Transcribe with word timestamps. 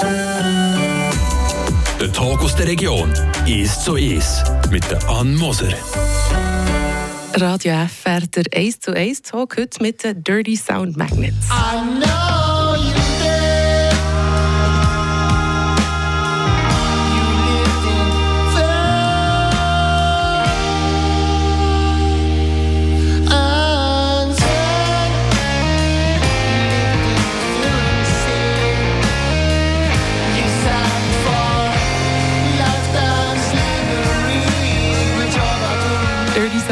Der 0.00 1.10
Talk 2.12 2.40
aus 2.42 2.54
der 2.54 2.68
Region 2.68 3.12
ist 3.46 3.82
zu 3.82 3.96
ist 3.96 4.44
mit 4.70 4.88
der 4.90 5.08
Ann 5.08 5.34
Moser. 5.34 5.74
Radio 7.34 7.86
FR, 7.86 8.20
der 8.20 8.44
1 8.54 8.78
zu 8.78 8.92
1 8.92 9.22
Talk 9.22 9.56
heute 9.58 9.82
mit 9.82 10.04
den 10.04 10.22
Dirty 10.22 10.54
Sound 10.54 10.96
Magnets. 10.96 11.48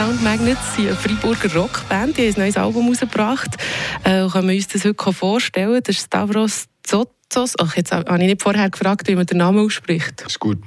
Sound 0.06 0.22
Magnets 0.22 0.76
sind 0.76 0.86
eine 0.86 0.94
Freiburger 0.96 1.52
Rockband, 1.52 2.16
die 2.16 2.28
haben 2.28 2.34
ein 2.36 2.40
neues 2.42 2.56
Album 2.56 2.86
rausgebracht. 2.86 3.56
Äh, 4.04 4.28
können 4.28 4.48
wir 4.48 4.54
uns 4.54 4.68
das 4.68 4.84
heute 4.84 5.12
vorstellen? 5.12 5.80
Das 5.82 5.96
ist 5.96 6.04
Stavros 6.04 6.66
Zotzos. 6.84 7.54
Ach, 7.58 7.74
jetzt 7.76 7.90
habe 7.90 8.04
ich 8.20 8.26
nicht 8.28 8.40
vorher 8.40 8.70
gefragt, 8.70 9.08
wie 9.08 9.16
man 9.16 9.26
den 9.26 9.38
Namen 9.38 9.58
ausspricht. 9.58 10.22
Ist 10.24 10.38
gut. 10.38 10.58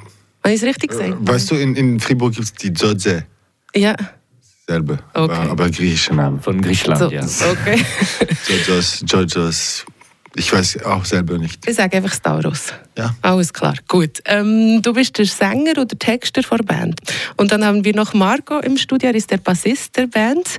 Habe 0.44 0.54
ich 0.54 0.62
es 0.62 0.68
richtig 0.68 0.90
gesagt? 0.92 1.16
Weißt 1.22 1.52
du, 1.52 1.56
in, 1.56 1.74
in 1.78 2.02
Fribourg 2.02 2.34
gibt 2.34 2.44
es 2.48 2.54
die 2.54 2.74
Dzodze 2.74 3.24
Ja. 3.74 3.96
selber, 4.68 5.00
Okay. 5.14 5.34
aber, 5.34 5.52
aber 5.52 5.70
griechische 5.70 6.14
Namen. 6.14 6.42
Von 6.42 6.62
Griechenland, 6.62 7.00
So, 7.00 7.10
ja. 7.46 7.52
okay. 7.52 7.82
Georgios, 8.46 9.02
Georgios, 9.06 9.86
ich 10.40 10.54
weiß 10.54 10.84
auch 10.86 11.04
selber 11.04 11.38
nicht. 11.38 11.68
Ich 11.68 11.76
sage 11.76 11.98
einfach 11.98 12.14
Stavros. 12.14 12.74
Ja. 12.98 13.14
Alles 13.22 13.54
klar, 13.54 13.76
gut. 13.88 14.22
Ähm, 14.26 14.82
du 14.82 14.94
bist 14.94 15.18
der 15.18 15.26
Sänger 15.26 15.72
oder 15.72 15.88
Texter 15.88 16.42
der 16.42 16.64
Band. 16.64 17.00
Und 17.38 17.52
dann 17.52 17.64
haben 17.64 17.84
wir 17.84 17.94
noch 17.94 18.14
Marco 18.14 18.60
im 18.60 18.78
Studio, 18.78 19.10
er 19.10 19.16
ist 19.16 19.30
der 19.32 19.38
Bassist 19.38 19.98
der 19.98 20.08
Band. 20.08 20.58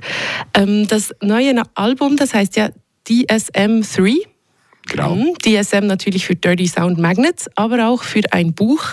Ähm, 0.53 0.87
das 0.87 1.13
neue 1.21 1.61
Album, 1.73 2.15
das 2.15 2.33
heißt 2.33 2.55
ja 2.55 2.69
DSM-3. 3.07 4.27
Genau. 4.87 5.15
Mhm, 5.15 5.35
DSM 5.41 5.85
natürlich 5.85 6.25
für 6.25 6.35
Dirty 6.35 6.67
Sound 6.67 6.97
Magnets, 6.97 7.49
aber 7.55 7.87
auch 7.87 8.03
für 8.03 8.21
ein 8.31 8.53
Buch, 8.53 8.83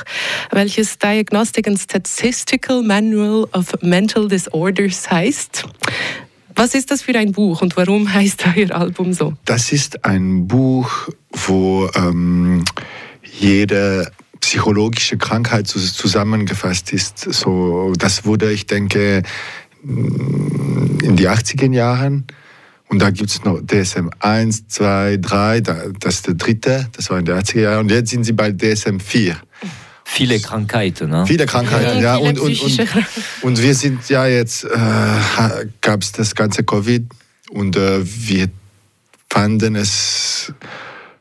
welches 0.50 0.98
Diagnostic 0.98 1.67
and 1.67 1.78
Statistical 1.78 2.83
Manual 2.83 3.47
of 3.52 3.75
Mental 3.83 4.28
Disorders 4.28 5.11
heißt. 5.11 5.64
Was 6.59 6.75
ist 6.75 6.91
das 6.91 7.03
für 7.03 7.17
ein 7.17 7.31
Buch 7.31 7.62
und 7.62 7.77
warum 7.77 8.12
heißt 8.12 8.45
euer 8.56 8.73
Album 8.75 9.12
so? 9.12 9.34
Das 9.45 9.70
ist 9.73 10.05
ein 10.05 10.48
Buch, 10.48 11.09
wo 11.31 11.89
ähm, 11.95 12.64
jede 13.39 14.11
psychologische 14.41 15.17
Krankheit 15.19 15.67
zus- 15.69 15.95
zusammengefasst 15.95 16.92
ist. 16.92 17.19
So, 17.20 17.92
das 17.97 18.25
wurde, 18.25 18.51
ich 18.51 18.67
denke, 18.67 19.23
in 19.84 21.14
die 21.17 21.29
80er 21.29 21.73
Jahren. 21.73 22.27
Und 22.89 23.01
da 23.03 23.11
gibt 23.11 23.31
es 23.31 23.45
noch 23.45 23.61
DSM 23.61 24.09
1, 24.19 24.67
2, 24.67 25.19
3, 25.20 25.61
da- 25.61 25.83
das 26.01 26.17
ist 26.17 26.27
der 26.27 26.34
dritte, 26.34 26.89
das 26.97 27.09
war 27.11 27.19
in 27.20 27.25
den 27.25 27.36
80er 27.36 27.61
Jahren. 27.61 27.81
Und 27.86 27.91
jetzt 27.92 28.11
sind 28.11 28.25
sie 28.25 28.33
bei 28.33 28.51
DSM 28.51 28.98
4. 28.98 29.36
Viele 30.11 30.41
Krankheiten, 30.41 31.11
ne? 31.11 31.27
Viele 31.27 31.45
Krankheiten, 31.45 32.01
Ja, 32.01 32.17
ja. 32.17 32.17
viele 32.17 32.41
Und, 32.41 32.61
und, 32.61 32.62
und, 32.62 32.89
und 33.42 33.62
wir 33.62 33.75
sind 33.75 34.09
ja 34.09 34.27
jetzt, 34.27 34.64
äh, 34.64 34.69
gab 35.83 36.03
es 36.03 36.12
das 36.12 36.34
ganze 36.34 36.64
Covid 36.64 37.05
und 37.51 37.77
äh, 37.77 38.01
wir 38.03 38.48
fanden 39.31 39.77
es, 39.77 40.53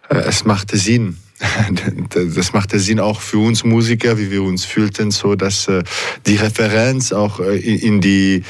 äh, 0.10 0.16
es 0.16 0.46
machte 0.46 0.78
Sinn. 0.78 1.18
Das 2.36 2.54
machte 2.54 2.80
Sinn 2.80 3.00
auch 3.00 3.20
für 3.20 3.40
uns 3.40 3.64
Musiker, 3.66 4.18
wie 4.18 4.32
wir 4.32 4.42
uns 4.42 4.64
fühlten, 4.64 5.12
so 5.12 5.36
dass 5.36 5.68
äh, 5.68 5.84
die 6.26 6.38
Referenz 6.38 7.12
auch 7.12 7.42
äh, 7.42 7.58
in 7.58 7.78
in 7.80 8.02
die, 8.02 8.44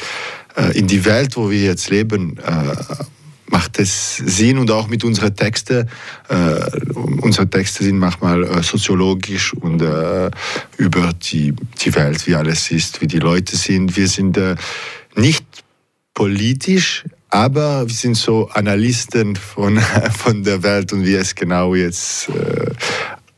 äh, 0.55 0.77
in 0.77 0.85
die 0.85 1.03
Welt, 1.03 1.35
wo 1.35 1.49
wir 1.49 1.61
jetzt 1.61 1.89
leben, 1.89 2.37
äh, 2.37 2.75
macht 3.49 3.79
es 3.79 4.17
Sinn 4.17 4.57
und 4.57 4.71
auch 4.71 4.87
mit 4.87 5.03
unseren 5.03 5.35
Texten. 5.35 5.89
Äh, 6.29 6.35
unsere 7.21 7.49
Texte 7.49 7.83
sind 7.83 7.97
manchmal 7.97 8.43
äh, 8.43 8.63
soziologisch 8.63 9.53
und 9.53 9.81
äh, 9.81 10.29
über 10.77 11.13
die, 11.13 11.53
die 11.81 11.95
Welt, 11.95 12.27
wie 12.27 12.35
alles 12.35 12.71
ist, 12.71 13.01
wie 13.01 13.07
die 13.07 13.19
Leute 13.19 13.55
sind. 13.55 13.95
Wir 13.95 14.07
sind 14.07 14.37
äh, 14.37 14.55
nicht 15.15 15.45
politisch, 16.13 17.05
aber 17.29 17.87
wir 17.87 17.93
sind 17.93 18.15
so 18.15 18.49
Analysten 18.49 19.35
von, 19.35 19.79
von 20.17 20.43
der 20.43 20.63
Welt 20.63 20.93
und 20.93 21.05
wie 21.05 21.15
es 21.15 21.35
genau 21.35 21.75
jetzt 21.75 22.29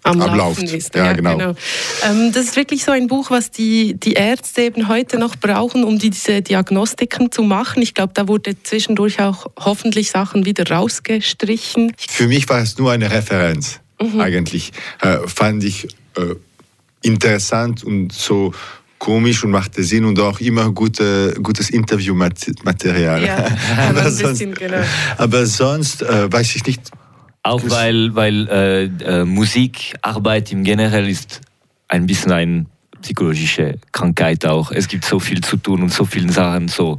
am 0.03 0.21
abläuft. 0.21 0.37
Laufen 0.37 0.63
ist. 0.65 0.95
Ja, 0.95 1.13
genau. 1.13 1.55
Ähm, 2.03 2.31
das 2.31 2.45
ist 2.45 2.55
wirklich 2.55 2.83
so 2.83 2.91
ein 2.91 3.07
Buch, 3.07 3.31
was 3.31 3.51
die, 3.51 3.95
die 3.95 4.13
Ärzte 4.13 4.61
eben 4.61 4.87
heute 4.87 5.17
noch 5.17 5.35
brauchen, 5.35 5.83
um 5.83 5.99
diese 5.99 6.41
Diagnostiken 6.41 7.31
zu 7.31 7.43
machen. 7.43 7.81
Ich 7.81 7.93
glaube, 7.93 8.13
da 8.13 8.27
wurde 8.27 8.61
zwischendurch 8.63 9.19
auch 9.21 9.47
hoffentlich 9.59 10.09
Sachen 10.09 10.45
wieder 10.45 10.69
rausgestrichen. 10.69 11.93
Für 11.97 12.27
mich 12.27 12.47
war 12.49 12.61
es 12.61 12.77
nur 12.77 12.91
eine 12.91 13.11
Referenz, 13.11 13.79
eigentlich. 14.17 14.71
Äh, 15.01 15.19
fand 15.27 15.63
ich 15.63 15.87
äh, 16.15 16.35
interessant 17.01 17.83
und 17.83 18.13
so 18.13 18.53
komisch 18.99 19.43
und 19.43 19.51
machte 19.51 19.83
Sinn 19.83 20.05
und 20.05 20.19
auch 20.19 20.39
immer 20.39 20.71
gute, 20.71 21.33
gutes 21.41 21.69
Interviewmaterial. 21.69 23.23
Ja, 23.23 23.47
aber, 23.89 24.11
sonst, 24.11 24.39
genau. 24.39 24.83
aber 25.17 25.45
sonst 25.45 26.01
äh, 26.03 26.31
weiß 26.31 26.55
ich 26.55 26.65
nicht. 26.65 26.81
Auch 27.43 27.61
weil, 27.65 28.13
weil 28.15 28.47
äh, 28.49 28.83
äh, 29.21 29.25
Musikarbeit 29.25 30.51
im 30.51 30.63
Generell 30.63 31.09
ist 31.09 31.41
ein 31.87 32.05
bisschen 32.05 32.31
eine 32.31 32.65
psychologische 33.01 33.75
Krankheit 33.91 34.45
auch. 34.45 34.71
Es 34.71 34.87
gibt 34.87 35.05
so 35.05 35.19
viel 35.19 35.41
zu 35.41 35.57
tun 35.57 35.81
und 35.83 35.93
so 35.93 36.05
viele 36.05 36.31
Sachen. 36.31 36.67
So, 36.67 36.97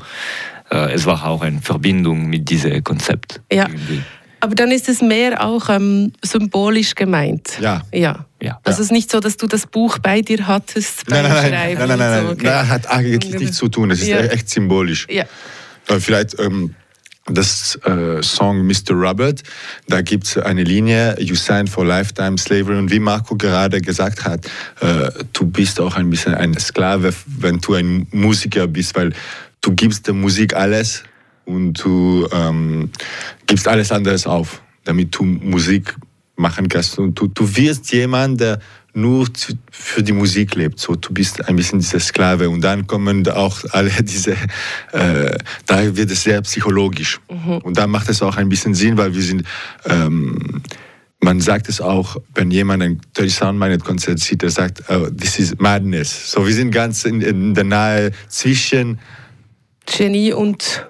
äh, 0.70 0.92
es 0.92 1.04
war 1.06 1.26
auch 1.26 1.42
eine 1.42 1.60
Verbindung 1.60 2.26
mit 2.28 2.48
diesem 2.48 2.82
Konzept. 2.82 3.40
Ja. 3.52 3.68
irgendwie. 3.68 4.02
Aber 4.42 4.54
dann 4.54 4.70
ist 4.70 4.88
es 4.88 5.02
mehr 5.02 5.44
auch 5.44 5.68
ähm, 5.68 6.12
symbolisch 6.22 6.94
gemeint. 6.94 7.58
Ja. 7.60 7.82
Ja. 7.92 8.24
Ja. 8.40 8.58
Also 8.64 8.80
es 8.80 8.86
ist 8.86 8.92
nicht 8.92 9.10
so, 9.10 9.20
dass 9.20 9.36
du 9.36 9.46
das 9.46 9.66
Buch 9.66 9.98
bei 9.98 10.22
dir 10.22 10.46
hattest 10.46 11.04
beim 11.06 11.22
Nein, 11.24 11.30
nein, 11.30 11.42
nein, 11.42 11.52
Schreiben. 11.52 11.78
nein, 11.78 11.88
nein, 11.88 11.98
nein, 11.98 12.18
so, 12.20 12.24
nein. 12.24 12.32
okay. 12.32 12.46
Nein, 12.46 12.68
hat 12.70 12.86
eigentlich 12.90 13.34
nichts 13.38 13.56
zu 13.58 13.68
tun. 13.68 13.90
Es 13.90 14.00
ist 14.00 14.08
Ja. 14.08 14.20
echt 14.20 14.48
symbolisch. 14.48 15.06
Ja. 15.10 15.24
Äh, 15.88 16.00
Vielleicht 16.00 16.38
ähm, 16.40 16.74
das 17.34 17.78
äh, 17.84 18.22
Song 18.22 18.66
Mr. 18.66 18.92
Robert, 18.92 19.42
da 19.88 20.02
gibt 20.02 20.24
es 20.26 20.38
eine 20.38 20.64
Linie, 20.64 21.16
You 21.20 21.34
signed 21.34 21.68
for 21.68 21.84
lifetime 21.84 22.38
slavery. 22.38 22.78
Und 22.78 22.90
wie 22.90 22.98
Marco 22.98 23.36
gerade 23.36 23.80
gesagt 23.80 24.24
hat, 24.24 24.46
äh, 24.80 25.10
du 25.32 25.46
bist 25.46 25.80
auch 25.80 25.96
ein 25.96 26.10
bisschen 26.10 26.34
ein 26.34 26.58
Sklave, 26.58 27.12
wenn 27.26 27.58
du 27.58 27.74
ein 27.74 28.06
Musiker 28.10 28.66
bist, 28.66 28.94
weil 28.96 29.12
du 29.60 29.72
gibst 29.72 30.06
der 30.06 30.14
Musik 30.14 30.54
alles 30.54 31.02
und 31.44 31.74
du 31.82 32.28
ähm, 32.32 32.90
gibst 33.46 33.66
alles 33.66 33.92
anderes 33.92 34.26
auf, 34.26 34.62
damit 34.84 35.16
du 35.16 35.24
Musik 35.24 35.96
machen 36.36 36.68
kannst. 36.68 36.98
Und 36.98 37.18
du, 37.18 37.26
du 37.28 37.56
wirst 37.56 37.92
jemand, 37.92 38.40
der 38.40 38.60
nur 38.92 39.26
für 39.70 40.02
die 40.02 40.12
Musik 40.12 40.54
lebt. 40.54 40.78
So, 40.78 40.94
du 40.94 41.12
bist 41.12 41.46
ein 41.48 41.56
bisschen 41.56 41.78
dieser 41.78 42.00
Sklave. 42.00 42.48
Und 42.50 42.62
dann 42.62 42.86
kommen 42.86 43.26
auch 43.28 43.58
alle 43.70 43.90
diese, 44.02 44.32
äh, 44.92 45.38
da 45.66 45.96
wird 45.96 46.10
es 46.10 46.22
sehr 46.22 46.40
psychologisch. 46.42 47.20
Und 47.62 47.76
da 47.76 47.86
macht 47.86 48.08
es 48.08 48.22
auch 48.22 48.36
ein 48.36 48.48
bisschen 48.48 48.74
Sinn, 48.74 48.96
weil 48.96 49.14
wir 49.14 49.22
sind, 49.22 49.44
ähm, 49.86 50.62
man 51.20 51.40
sagt 51.40 51.68
es 51.68 51.80
auch, 51.80 52.16
wenn 52.34 52.50
jemand 52.50 52.82
ein 52.82 53.00
Dirty 53.16 53.30
Sound 53.30 53.58
Magnet 53.58 53.84
Konzert 53.84 54.20
sieht, 54.20 54.42
der 54.42 54.50
sagt, 54.50 54.82
oh, 54.88 55.08
this 55.10 55.38
is 55.38 55.54
madness. 55.58 56.32
So, 56.32 56.46
wir 56.46 56.54
sind 56.54 56.70
ganz 56.70 57.04
in, 57.04 57.20
in 57.20 57.54
der 57.54 57.64
Nähe 57.64 58.12
zwischen, 58.28 58.98
Genie 59.86 60.32
und 60.32 60.86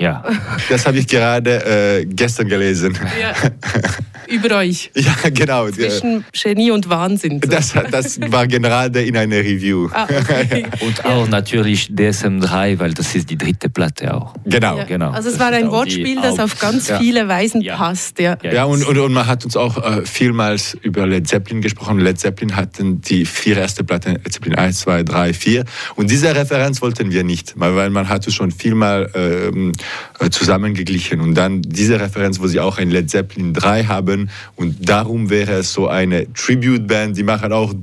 Ja. 0.00 0.24
das 0.68 0.86
habe 0.86 0.98
ich 0.98 1.06
gerade 1.06 2.00
äh, 2.00 2.04
gestern 2.06 2.48
gelesen. 2.48 2.96
ja, 3.20 3.34
über 4.34 4.56
euch. 4.56 4.90
Ja, 5.04 5.28
genau. 5.30 5.68
Zwischen 5.70 6.24
Genie 6.32 6.70
und 6.70 6.88
Wahnsinn. 6.88 7.40
So. 7.44 7.50
Das, 7.50 7.74
das 7.90 8.18
war 8.30 8.46
gerade 8.46 9.02
in 9.02 9.16
einer 9.16 9.36
Review. 9.36 9.88
Ah, 9.92 10.04
okay. 10.04 10.66
Und 10.80 11.04
auch 11.04 11.28
natürlich 11.28 11.90
DSM-3, 11.90 12.78
weil 12.78 12.94
das 12.94 13.14
ist 13.14 13.28
die 13.30 13.36
dritte 13.36 13.68
Platte 13.68 14.14
auch. 14.14 14.34
Genau. 14.44 14.78
Ja. 14.78 14.84
genau. 14.84 15.10
Also 15.10 15.28
es 15.28 15.36
Das 15.36 15.46
war 15.46 15.52
ein 15.52 15.70
Wortspiel, 15.70 16.16
das 16.22 16.38
auf 16.38 16.58
ganz 16.58 16.88
Ja. 16.88 16.98
viele 16.98 17.28
Weisen 17.28 17.60
Ja. 17.60 17.76
passt. 17.76 18.18
Ja. 18.18 18.36
Ja. 18.42 18.64
Und, 18.64 18.84
und, 18.86 18.96
und 18.98 19.12
man 19.12 19.26
hat 19.26 19.44
uns 19.44 19.56
auch 19.56 19.76
äh, 19.78 20.06
vielmals 20.06 20.74
über 20.82 21.06
Led 21.06 21.28
Zeppelin 21.28 21.60
gesprochen. 21.60 21.98
Led 21.98 22.18
Zeppelin 22.18 22.56
hatten 22.56 23.00
die 23.02 23.26
vier 23.26 23.58
erste 23.58 23.84
Platten, 23.84 24.12
Led 24.12 24.32
Zeppelin 24.32 24.54
1, 24.56 24.80
2, 24.80 25.02
3, 25.02 25.34
4. 25.34 25.64
Und 25.96 26.10
diese 26.10 26.34
Referenz 26.34 26.80
wollten 26.80 27.10
wir 27.12 27.24
nicht, 27.24 27.54
weil 27.56 27.74
weil 27.76 27.90
man 27.90 28.08
hatte 28.08 28.30
schon 28.32 28.50
vielmal 28.50 29.10
ähm, 29.14 29.72
äh, 30.20 30.30
zusammengeglichen. 30.30 31.20
Und 31.20 31.34
dann 31.34 31.62
diese 31.62 32.00
Referenz, 32.00 32.40
wo 32.40 32.46
sie 32.46 32.60
auch 32.60 32.78
ein 32.78 32.90
Led 32.90 33.10
Zeppelin 33.10 33.52
3 33.54 33.84
haben. 33.84 34.23
Und 34.56 34.88
darum 34.88 35.30
wäre 35.30 35.52
es 35.54 35.72
so 35.72 35.88
eine 35.88 36.32
Tribute-Band, 36.32 37.16
die 37.16 37.22
machen 37.22 37.52
auch 37.52 37.74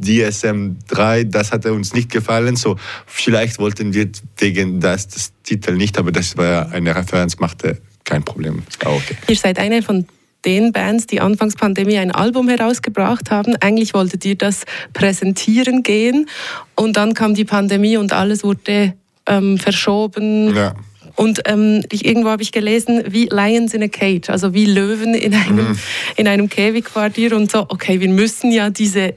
DSM 0.00 0.76
3, 0.88 1.24
das 1.24 1.52
hat 1.52 1.66
uns 1.66 1.92
nicht 1.92 2.10
gefallen. 2.10 2.56
So, 2.56 2.76
vielleicht 3.06 3.58
wollten 3.58 3.92
wir 3.92 4.08
wegen 4.38 4.80
das, 4.80 5.08
das 5.08 5.32
Titel 5.42 5.72
nicht, 5.72 5.98
aber 5.98 6.12
das 6.12 6.36
war 6.36 6.72
eine 6.72 6.94
Referenz, 6.94 7.38
machte 7.38 7.78
kein 8.04 8.22
Problem. 8.22 8.62
Auch 8.84 8.96
okay. 8.96 9.16
Ihr 9.28 9.36
seid 9.36 9.58
eine 9.58 9.82
von 9.82 10.06
den 10.44 10.72
Bands, 10.72 11.06
die 11.06 11.20
anfangs 11.20 11.54
Pandemie 11.54 11.98
ein 11.98 12.10
Album 12.10 12.48
herausgebracht 12.48 13.30
haben. 13.30 13.56
Eigentlich 13.60 13.92
wolltet 13.92 14.24
ihr 14.24 14.36
das 14.36 14.64
präsentieren 14.92 15.82
gehen 15.82 16.28
und 16.74 16.96
dann 16.96 17.14
kam 17.14 17.34
die 17.34 17.44
Pandemie 17.44 17.98
und 17.98 18.12
alles 18.12 18.42
wurde 18.42 18.94
ähm, 19.26 19.58
verschoben. 19.58 20.54
Ja. 20.54 20.74
Und 21.20 21.42
ähm, 21.44 21.82
ich, 21.92 22.06
irgendwo 22.06 22.30
habe 22.30 22.42
ich 22.42 22.50
gelesen, 22.50 23.02
wie 23.08 23.26
Lions 23.30 23.74
in 23.74 23.82
a 23.82 23.88
Cage, 23.88 24.30
also 24.30 24.54
wie 24.54 24.64
Löwen 24.64 25.12
in 25.14 25.34
einem, 25.34 25.76
in 26.16 26.26
einem 26.26 26.48
Käfigquartier 26.48 27.36
und 27.36 27.50
so, 27.50 27.66
okay, 27.68 28.00
wir 28.00 28.08
müssen 28.08 28.50
ja 28.50 28.70
diese 28.70 29.12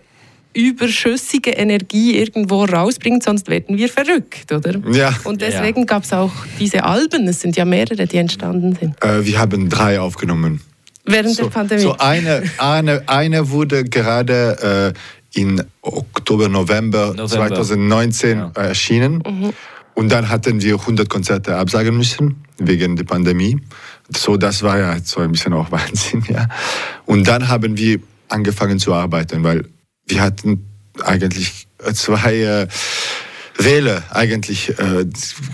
überschüssige 0.53 1.51
Energie 1.51 2.17
irgendwo 2.17 2.65
rausbringen, 2.65 3.21
sonst 3.21 3.47
werden 3.49 3.77
wir 3.77 3.87
verrückt, 3.87 4.51
oder? 4.51 4.73
Ja. 4.91 5.15
Und 5.23 5.41
deswegen 5.41 5.85
gab 5.85 6.03
es 6.03 6.11
auch 6.11 6.31
diese 6.59 6.83
Alben, 6.83 7.25
es 7.29 7.39
sind 7.39 7.55
ja 7.55 7.63
mehrere, 7.63 8.05
die 8.05 8.17
entstanden 8.17 8.75
sind. 8.75 9.01
Äh, 9.01 9.25
wir 9.25 9.39
haben 9.39 9.69
drei 9.69 9.99
aufgenommen. 9.99 10.59
Während 11.05 11.35
So, 11.35 11.43
der 11.43 11.49
Pandemie. 11.51 11.81
so 11.81 11.97
eine, 11.97 12.43
eine, 12.57 13.03
eine 13.07 13.49
wurde 13.49 13.85
gerade 13.85 14.93
äh, 14.93 15.39
in 15.39 15.63
Oktober, 15.81 16.49
November, 16.49 17.07
November. 17.15 17.27
2019 17.27 18.37
Ja. 18.37 18.51
erschienen. 18.55 19.23
Und 19.95 20.11
dann 20.11 20.29
hatten 20.29 20.61
wir 20.61 20.79
100 20.79 21.09
Konzerte 21.09 21.55
absagen 21.55 21.95
müssen 21.95 22.43
wegen 22.57 22.95
der 22.95 23.03
Pandemie. 23.03 23.59
So, 24.15 24.37
das 24.37 24.63
war 24.63 24.79
ja 24.79 24.99
so 24.99 25.21
ein 25.21 25.31
bisschen 25.31 25.53
auch 25.53 25.71
Wahnsinn, 25.71 26.23
ja. 26.27 26.47
Und 27.05 27.27
dann 27.27 27.47
haben 27.47 27.77
wir 27.77 27.99
angefangen 28.29 28.79
zu 28.79 28.93
arbeiten, 28.93 29.43
weil 29.43 29.65
wir 30.07 30.21
hatten 30.21 30.65
eigentlich 31.03 31.67
zwei 31.93 32.35
äh, 32.41 32.67
Wähler 33.57 34.03
eigentlich 34.09 34.69
äh, 34.79 35.05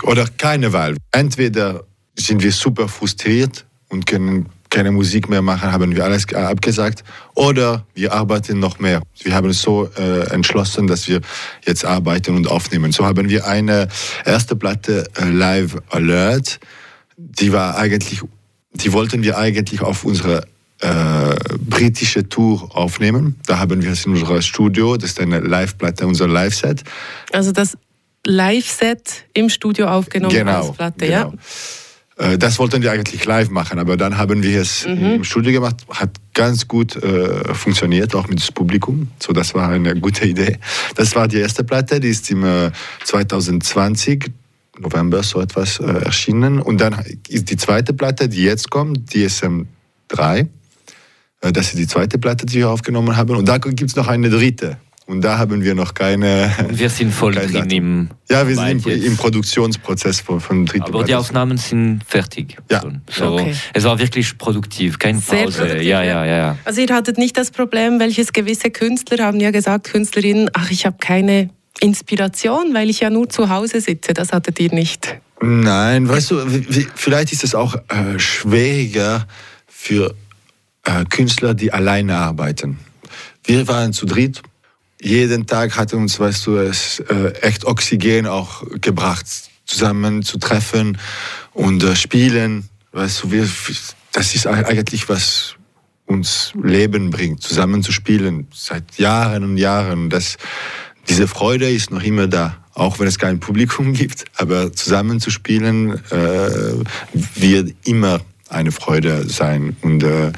oder 0.02 0.26
keine 0.38 0.72
Wahl. 0.72 0.96
Entweder 1.12 1.84
sind 2.18 2.42
wir 2.42 2.52
super 2.52 2.88
frustriert 2.88 3.66
und 3.88 4.06
können 4.06 4.48
keine 4.70 4.92
Musik 4.92 5.28
mehr 5.28 5.42
machen, 5.42 5.72
haben 5.72 5.94
wir 5.94 6.04
alles 6.04 6.32
abgesagt, 6.32 7.04
oder 7.34 7.84
wir 7.94 8.12
arbeiten 8.12 8.58
noch 8.58 8.78
mehr. 8.78 9.02
Wir 9.22 9.34
haben 9.34 9.52
so 9.52 9.90
äh, 9.98 10.30
entschlossen, 10.30 10.86
dass 10.86 11.08
wir 11.08 11.20
jetzt 11.66 11.84
arbeiten 11.84 12.36
und 12.36 12.46
aufnehmen. 12.48 12.92
So 12.92 13.04
haben 13.04 13.28
wir 13.28 13.46
eine 13.46 13.88
erste 14.24 14.56
Platte 14.56 15.08
äh, 15.16 15.28
Live 15.28 15.76
Alert, 15.90 16.60
die 17.16 17.52
war 17.52 17.76
eigentlich, 17.76 18.22
die 18.72 18.92
wollten 18.92 19.22
wir 19.22 19.36
eigentlich 19.36 19.82
auf 19.82 20.04
unsere 20.04 20.44
äh, 20.80 21.34
britische 21.58 22.28
Tour 22.28 22.74
aufnehmen. 22.74 23.38
Da 23.46 23.58
haben 23.58 23.82
wir 23.82 23.90
es 23.90 24.06
in 24.06 24.12
unserem 24.12 24.40
Studio, 24.40 24.96
das 24.96 25.10
ist 25.10 25.20
eine 25.20 25.40
Live-Platte, 25.40 26.06
unser 26.06 26.26
Live-Set. 26.26 26.84
Also 27.32 27.52
das 27.52 27.76
Live-Set 28.24 29.26
im 29.34 29.48
Studio 29.48 29.88
aufgenommen 29.88 30.34
Genau, 30.34 30.68
als 30.68 30.76
Platte, 30.76 31.06
genau. 31.06 31.32
Äh, 31.32 31.36
Das 32.38 32.58
wollten 32.58 32.82
wir 32.82 32.92
eigentlich 32.92 33.24
live 33.24 33.48
machen, 33.48 33.78
aber 33.78 33.96
dann 33.96 34.18
haben 34.18 34.42
wir 34.42 34.60
es 34.60 34.84
im 34.84 35.24
Studio 35.24 35.52
gemacht. 35.52 35.76
Hat 35.88 36.10
ganz 36.34 36.68
gut 36.68 36.94
äh, 36.96 37.54
funktioniert, 37.54 38.14
auch 38.14 38.28
mit 38.28 38.46
dem 38.46 38.54
Publikum. 38.54 39.08
So, 39.18 39.32
das 39.32 39.54
war 39.54 39.70
eine 39.70 39.98
gute 39.98 40.26
Idee. 40.26 40.58
Das 40.96 41.14
war 41.14 41.28
die 41.28 41.38
erste 41.38 41.64
Platte, 41.64 41.98
die 41.98 42.08
ist 42.10 42.30
im 42.30 42.44
äh, 42.44 42.72
2020, 43.04 44.30
November, 44.78 45.22
so 45.22 45.40
etwas, 45.40 45.80
äh, 45.80 45.84
erschienen. 45.84 46.60
Und 46.60 46.82
dann 46.82 47.02
ist 47.28 47.50
die 47.50 47.56
zweite 47.56 47.94
Platte, 47.94 48.28
die 48.28 48.42
jetzt 48.42 48.68
kommt, 48.70 49.10
DSM 49.14 49.62
3. 50.08 50.40
Äh, 51.40 51.52
Das 51.52 51.68
ist 51.68 51.78
die 51.78 51.86
zweite 51.86 52.18
Platte, 52.18 52.44
die 52.44 52.58
wir 52.58 52.68
aufgenommen 52.68 53.16
haben. 53.16 53.34
Und 53.34 53.48
da 53.48 53.56
gibt 53.56 53.82
es 53.90 53.96
noch 53.96 54.08
eine 54.08 54.28
dritte. 54.28 54.76
Und 55.10 55.22
da 55.22 55.38
haben 55.38 55.60
wir 55.64 55.74
noch 55.74 55.92
keine. 55.92 56.54
Und 56.68 56.78
wir 56.78 56.88
sind 56.88 57.12
voll 57.12 57.34
kein 57.34 57.46
drin 57.50 57.54
Datum. 57.54 57.70
im 57.72 58.08
Ja, 58.30 58.46
wir 58.46 58.54
sind 58.54 58.86
im, 58.86 59.04
im 59.04 59.16
Produktionsprozess 59.16 60.20
von, 60.20 60.40
von 60.40 60.64
dritten 60.66 60.84
Aber 60.84 61.02
die. 61.02 61.16
Aufnahmen 61.16 61.58
sind 61.58 62.02
fertig. 62.06 62.56
Ja. 62.70 62.80
So, 63.10 63.32
Okay. 63.32 63.54
Es 63.74 63.82
war 63.82 63.98
wirklich 63.98 64.38
produktiv, 64.38 65.00
keine 65.00 65.18
Sehr 65.18 65.44
Pause. 65.44 65.58
produktiv, 65.62 65.82
ja, 65.82 66.04
ja. 66.04 66.24
ja, 66.24 66.36
ja. 66.36 66.58
Also 66.64 66.80
ihr 66.80 66.94
hattet 66.94 67.18
nicht 67.18 67.36
das 67.36 67.50
Problem, 67.50 67.98
welches 67.98 68.32
gewisse 68.32 68.70
Künstler 68.70 69.24
haben 69.24 69.40
ja 69.40 69.50
gesagt, 69.50 69.88
Künstlerinnen, 69.90 70.48
ach, 70.52 70.70
ich 70.70 70.86
habe 70.86 70.96
keine 71.00 71.50
Inspiration, 71.80 72.72
weil 72.72 72.88
ich 72.88 73.00
ja 73.00 73.10
nur 73.10 73.28
zu 73.28 73.48
Hause 73.48 73.80
sitze. 73.80 74.14
Das 74.14 74.32
hattet 74.32 74.60
ihr 74.60 74.72
nicht. 74.72 75.16
Nein, 75.42 76.08
weißt 76.08 76.30
du, 76.30 76.38
vielleicht 76.94 77.32
ist 77.32 77.42
es 77.42 77.56
auch 77.56 77.74
äh, 77.88 78.16
schwieriger 78.18 79.26
für 79.66 80.14
äh, 80.84 81.04
Künstler, 81.06 81.54
die 81.54 81.72
alleine 81.72 82.16
arbeiten. 82.16 82.78
Wir 83.44 83.66
waren 83.66 83.92
zu 83.92 84.06
dritt. 84.06 84.42
Jeden 85.02 85.46
Tag 85.46 85.76
hat 85.76 85.94
uns, 85.94 86.20
weißt 86.20 86.46
du, 86.46 86.56
es 86.58 87.00
äh, 87.00 87.32
echt 87.40 87.64
Oxygen 87.64 88.26
auch 88.26 88.64
gebracht, 88.80 89.26
zusammen 89.64 90.22
zu 90.22 90.38
treffen 90.38 90.98
und 91.54 91.82
äh, 91.82 91.96
spielen. 91.96 92.68
Weißt 92.92 93.22
du, 93.22 93.30
wir, 93.30 93.48
das 94.12 94.34
ist 94.34 94.46
eigentlich 94.46 95.08
was 95.08 95.56
uns 96.04 96.52
Leben 96.60 97.10
bringt, 97.10 97.42
zusammen 97.42 97.82
zu 97.82 97.92
spielen, 97.92 98.48
seit 98.52 98.98
Jahren 98.98 99.44
und 99.44 99.56
Jahren. 99.56 100.10
Das, 100.10 100.36
diese 101.08 101.28
Freude 101.28 101.70
ist 101.70 101.92
noch 101.92 102.02
immer 102.02 102.26
da, 102.26 102.58
auch 102.74 102.98
wenn 102.98 103.06
es 103.06 103.18
kein 103.18 103.40
Publikum 103.40 103.92
gibt. 103.94 104.24
Aber 104.36 104.72
zusammen 104.72 105.20
zu 105.20 105.30
spielen 105.30 105.94
äh, 106.10 106.74
wird 107.12 107.74
immer 107.84 108.20
eine 108.50 108.72
Freude 108.72 109.28
sein. 109.28 109.76
Und 109.82 110.02
äh, 110.02 110.32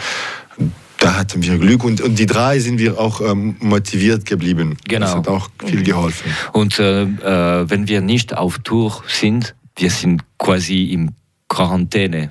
da 1.02 1.16
hatten 1.16 1.42
wir 1.42 1.58
Glück. 1.58 1.84
Und, 1.84 2.00
und 2.00 2.18
die 2.18 2.26
drei 2.26 2.58
sind 2.60 2.78
wir 2.78 2.98
auch 2.98 3.20
ähm, 3.20 3.56
motiviert 3.60 4.24
geblieben. 4.24 4.76
Genau. 4.88 5.06
Das 5.06 5.14
hat 5.16 5.28
auch 5.28 5.50
viel 5.64 5.82
geholfen. 5.82 6.30
Und 6.52 6.78
äh, 6.78 7.02
äh, 7.02 7.68
wenn 7.68 7.88
wir 7.88 8.00
nicht 8.00 8.36
auf 8.36 8.58
Tour 8.60 9.02
sind, 9.08 9.54
wir 9.76 9.90
sind 9.90 10.22
quasi 10.38 10.84
in 10.84 11.12
Quarantäne. 11.48 12.30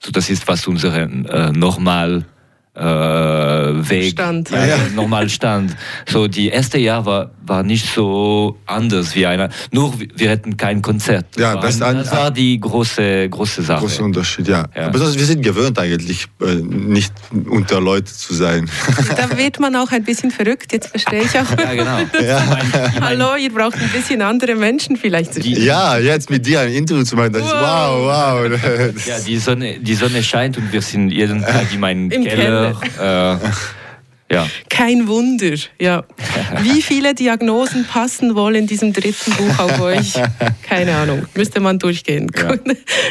So, 0.00 0.10
das 0.10 0.30
ist 0.30 0.48
was 0.48 0.66
unseren 0.66 1.26
äh, 1.26 1.52
normal 1.52 2.24
äh, 2.74 2.80
Weg, 2.82 4.12
Stand. 4.12 4.50
Ja, 4.50 4.66
Ja, 4.66 4.76
ja. 4.76 4.78
normal 4.94 5.28
Stand. 5.28 5.76
So 6.06 6.28
die 6.28 6.48
erste 6.48 6.78
Jahr 6.78 7.04
war 7.06 7.30
war 7.48 7.62
nicht 7.62 7.86
so 7.94 8.56
anders 8.66 9.14
wie 9.14 9.26
einer. 9.26 9.48
Nur 9.72 9.94
wir 10.14 10.30
hätten 10.30 10.56
kein 10.56 10.82
Konzert. 10.82 11.26
Ja, 11.36 11.54
war, 11.54 11.62
das 11.62 11.78
das, 11.78 12.12
war 12.12 12.30
die 12.30 12.58
große 12.60 13.28
große 13.28 13.62
Sache. 13.62 13.80
Großer 13.80 14.04
Unterschied, 14.04 14.48
ja. 14.48 14.64
Ja. 14.76 14.86
Aber 14.86 14.98
das, 14.98 15.16
wir 15.18 15.24
sind 15.24 15.42
gewöhnt 15.42 15.78
eigentlich, 15.78 16.26
äh, 16.42 16.54
nicht 16.56 17.12
unter 17.48 17.80
Leute 17.80 18.12
zu 18.12 18.34
sein. 18.34 18.68
Da 19.16 19.36
wird 19.36 19.58
man 19.60 19.74
auch 19.76 19.90
ein 19.92 20.04
bisschen 20.04 20.30
verrückt, 20.30 20.72
jetzt 20.72 20.88
verstehe 20.88 21.22
ich 21.22 21.38
auch. 21.38 21.50
Ja, 21.58 21.74
genau. 21.74 21.98
Ich 21.98 22.48
mein, 22.48 22.66
ich 22.94 23.00
mein, 23.00 23.02
Hallo, 23.02 23.36
ihr 23.36 23.52
braucht 23.52 23.76
ein 23.76 23.88
bisschen 23.90 24.22
andere 24.22 24.54
Menschen 24.54 24.96
vielleicht. 24.96 25.42
Die- 25.42 25.58
ja, 25.60 25.98
jetzt 25.98 26.30
mit 26.30 26.46
dir 26.46 26.60
ein 26.60 26.72
Interview 26.72 27.02
zu 27.04 27.16
machen, 27.16 27.32
das 27.32 27.42
ist 27.42 27.52
wow, 27.52 28.50
wow. 28.50 28.92
Das- 28.94 29.06
Ja, 29.06 29.18
die 29.20 29.38
Sonne, 29.38 29.78
die 29.80 29.94
Sonne 29.94 30.22
scheint 30.22 30.56
und 30.58 30.72
wir 30.72 30.82
sind 30.82 31.10
jeden 31.10 31.40
Tag 31.42 31.72
in 31.72 31.80
meinem 31.80 32.10
Im 32.10 32.24
Keller. 32.24 32.70
Äh, 33.00 33.36
ja. 34.30 34.46
Kein 34.68 35.08
Wunder, 35.08 35.54
ja. 35.80 36.04
Wie 36.60 36.82
viele 36.82 37.14
Diagnosen 37.14 37.84
passen 37.84 38.34
wohl 38.34 38.56
in 38.56 38.66
diesem 38.66 38.92
dritten 38.92 39.32
Buch 39.32 39.58
auf 39.58 39.80
euch? 39.80 40.14
Keine 40.62 40.96
Ahnung, 40.96 41.26
müsste 41.34 41.60
man 41.60 41.78
durchgehen. 41.78 42.30
Ja. 42.36 42.54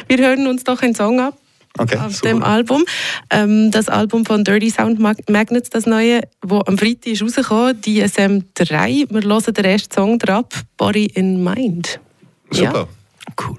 Wir 0.07 0.17
hören 0.17 0.47
uns 0.47 0.63
doch 0.63 0.81
einen 0.81 0.95
Song 0.95 1.19
ab. 1.19 1.37
Okay, 1.79 1.97
auf 1.97 2.15
super. 2.15 2.29
dem 2.29 2.43
Album. 2.43 2.85
Ähm, 3.29 3.69
das 3.69 3.87
Album 3.87 4.25
von 4.25 4.43
Dirty 4.43 4.71
Sound 4.71 4.99
Mag- 4.99 5.29
Magnets, 5.29 5.69
das 5.69 5.85
neue, 5.85 6.21
wo 6.41 6.61
am 6.65 6.75
Freitag 6.77 7.05
ist 7.07 7.21
rausgekommen, 7.21 7.79
DSM 7.81 8.39
3. 8.55 9.05
Wir 9.09 9.21
hören 9.21 9.53
den 9.53 9.65
ersten 9.65 9.93
Song 9.93 10.17
drauf, 10.17 10.45
Body 10.77 11.05
in 11.05 11.43
Mind. 11.43 11.99
Super. 12.49 12.87
Cool. 13.39 13.57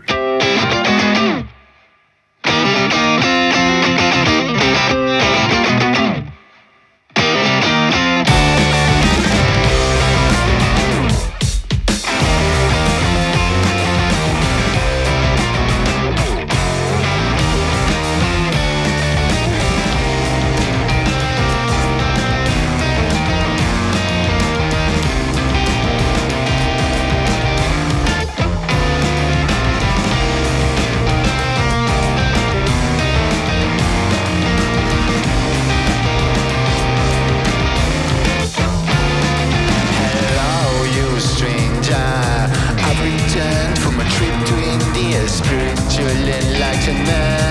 spiritual 45.39 46.27
enlightenment. 46.27 47.48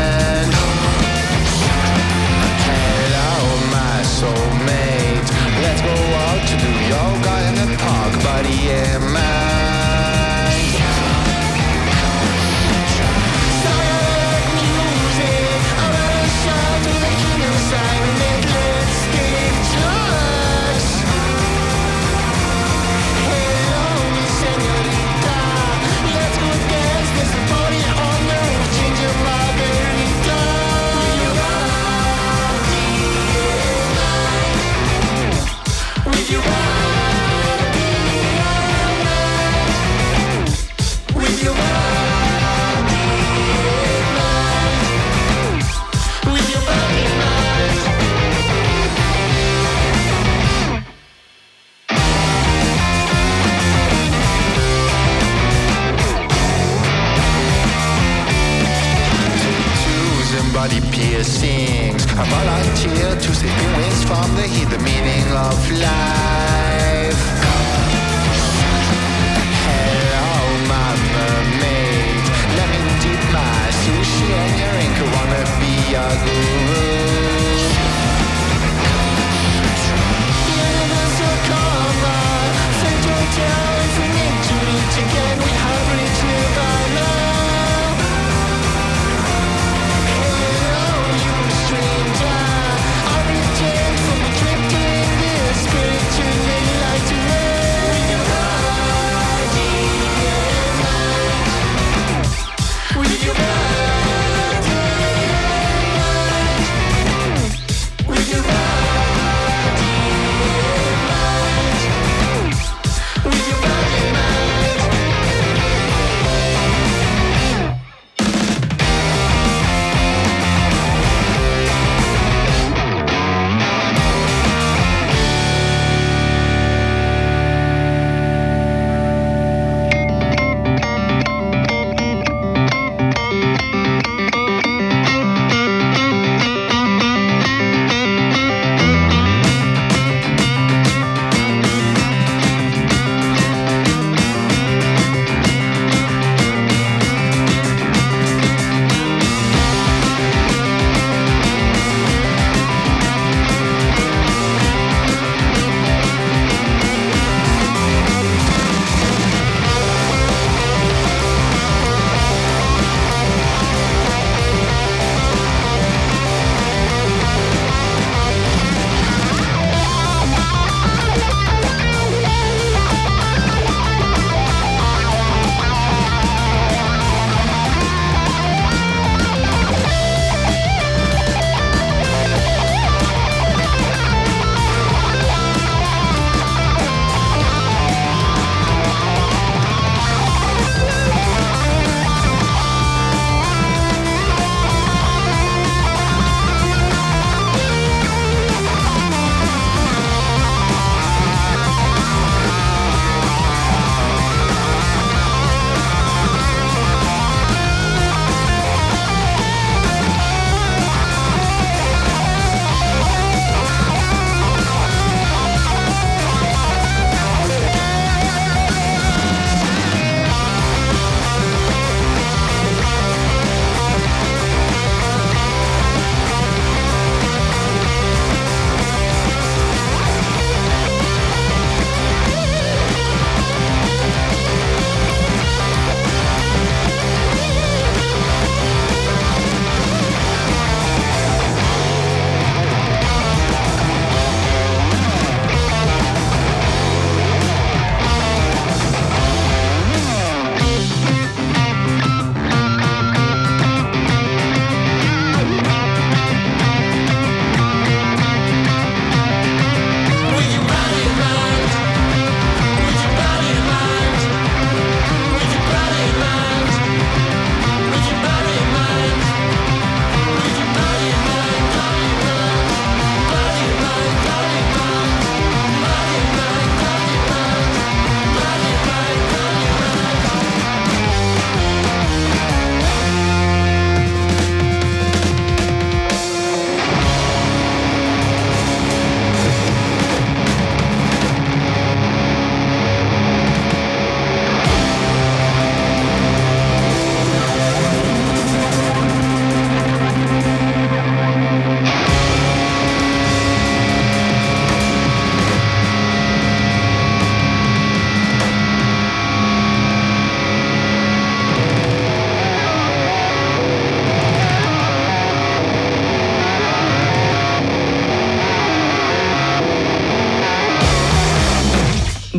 sings. 61.24 62.04
A 62.06 62.26
volunteer 62.26 63.16
to 63.16 63.36
save 63.36 63.58
the 63.64 63.70
winds 63.78 64.04
from 64.04 64.36
the 64.36 64.44
heat, 64.44 64.70
the 64.70 64.80
meaning 64.80 65.28
of 65.32 65.72
life. 65.82 66.17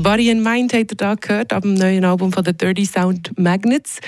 Body 0.08 0.30
and 0.30 0.42
Mind 0.42 0.72
habt 0.72 0.90
ihr 0.90 0.96
da 0.96 1.16
gehört, 1.16 1.52
ab 1.52 1.64
dem 1.64 1.74
neuen 1.74 2.02
Album 2.02 2.32
von 2.32 2.42
The 2.42 2.54
Dirty 2.54 2.86
Sound 2.86 3.38
Magnets. 3.38 4.00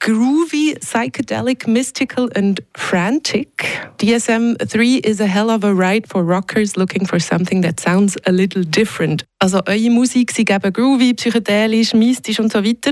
Groovy, 0.00 0.76
psychedelic, 0.80 1.68
mystical 1.68 2.28
and 2.34 2.60
frantic. 2.74 3.88
DSM-3 4.00 5.06
is 5.06 5.20
a 5.20 5.28
hell 5.28 5.48
of 5.48 5.62
a 5.62 5.72
ride 5.72 6.08
for 6.08 6.24
rockers 6.24 6.74
looking 6.74 7.06
for 7.06 7.20
something 7.20 7.62
that 7.62 7.78
sounds 7.78 8.16
a 8.26 8.32
little 8.32 8.64
different. 8.64 9.24
Also 9.38 9.60
eure 9.68 9.90
Musik, 9.90 10.32
sie 10.32 10.44
geben 10.44 10.72
groovy, 10.72 11.14
psychedelisch, 11.14 11.94
mystisch 11.94 12.40
und 12.40 12.50
so 12.50 12.64
weiter. 12.64 12.90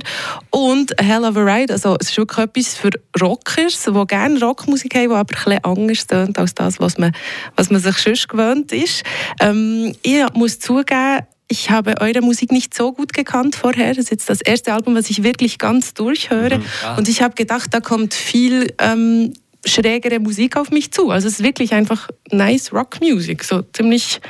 Und 0.50 0.96
a 1.00 1.02
hell 1.02 1.24
of 1.24 1.36
a 1.36 1.42
ride, 1.42 1.72
also 1.72 1.96
es 1.98 2.10
ist 2.10 2.16
wirklich 2.16 2.46
etwas 2.46 2.76
für 2.76 2.90
Rockers, 3.20 3.86
die 3.86 4.06
gerne 4.06 4.38
Rockmusik 4.38 4.94
haben, 4.94 5.08
die 5.08 5.14
aber 5.14 5.18
ein 5.18 5.26
bisschen 5.26 5.64
anders 5.64 6.06
tönt 6.06 6.38
als 6.38 6.54
das, 6.54 6.78
was 6.78 6.96
man, 6.96 7.10
was 7.56 7.70
man 7.70 7.80
sich 7.80 7.96
sonst 7.96 8.28
gewöhnt 8.28 8.70
ist. 8.70 9.02
Ähm, 9.40 9.96
ich 10.04 10.22
muss 10.34 10.60
zugeben, 10.60 11.26
ich 11.50 11.68
habe 11.68 12.00
eure 12.00 12.20
Musik 12.20 12.52
nicht 12.52 12.74
so 12.74 12.92
gut 12.92 13.12
gekannt 13.12 13.56
vorher. 13.56 13.88
Das 13.88 13.98
ist 13.98 14.10
jetzt 14.10 14.30
das 14.30 14.40
erste 14.40 14.72
Album, 14.72 14.94
was 14.94 15.10
ich 15.10 15.24
wirklich 15.24 15.58
ganz 15.58 15.94
durchhöre. 15.94 16.62
Ah. 16.84 16.94
Und 16.96 17.08
ich 17.08 17.22
habe 17.22 17.34
gedacht, 17.34 17.74
da 17.74 17.80
kommt 17.80 18.14
viel 18.14 18.72
ähm, 18.78 19.32
schrägere 19.64 20.20
Musik 20.20 20.56
auf 20.56 20.70
mich 20.70 20.92
zu. 20.92 21.10
Also 21.10 21.26
es 21.26 21.34
ist 21.34 21.44
wirklich 21.44 21.74
einfach 21.74 22.08
nice 22.30 22.72
Rock-Music, 22.72 23.42
so 23.42 23.62
ziemlich 23.72 24.20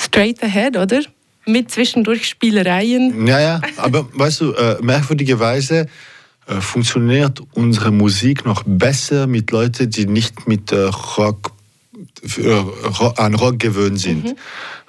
straight 0.00 0.42
ahead, 0.42 0.78
oder? 0.78 1.02
Mit 1.44 1.70
zwischendurch 1.70 2.26
Spielereien. 2.26 3.26
Ja, 3.26 3.38
ja, 3.38 3.60
aber 3.76 4.08
weißt 4.14 4.40
du, 4.40 4.52
äh, 4.54 4.78
merkwürdigerweise 4.80 5.88
äh, 6.46 6.60
funktioniert 6.62 7.42
unsere 7.52 7.90
Musik 7.90 8.46
noch 8.46 8.62
besser 8.64 9.26
mit 9.26 9.50
Leuten, 9.50 9.90
die 9.90 10.06
nicht 10.06 10.48
mit 10.48 10.72
äh, 10.72 10.88
Rock, 11.18 11.52
äh, 12.38 12.62
an 13.16 13.34
Rock 13.34 13.58
gewöhnt 13.58 14.00
sind. 14.00 14.34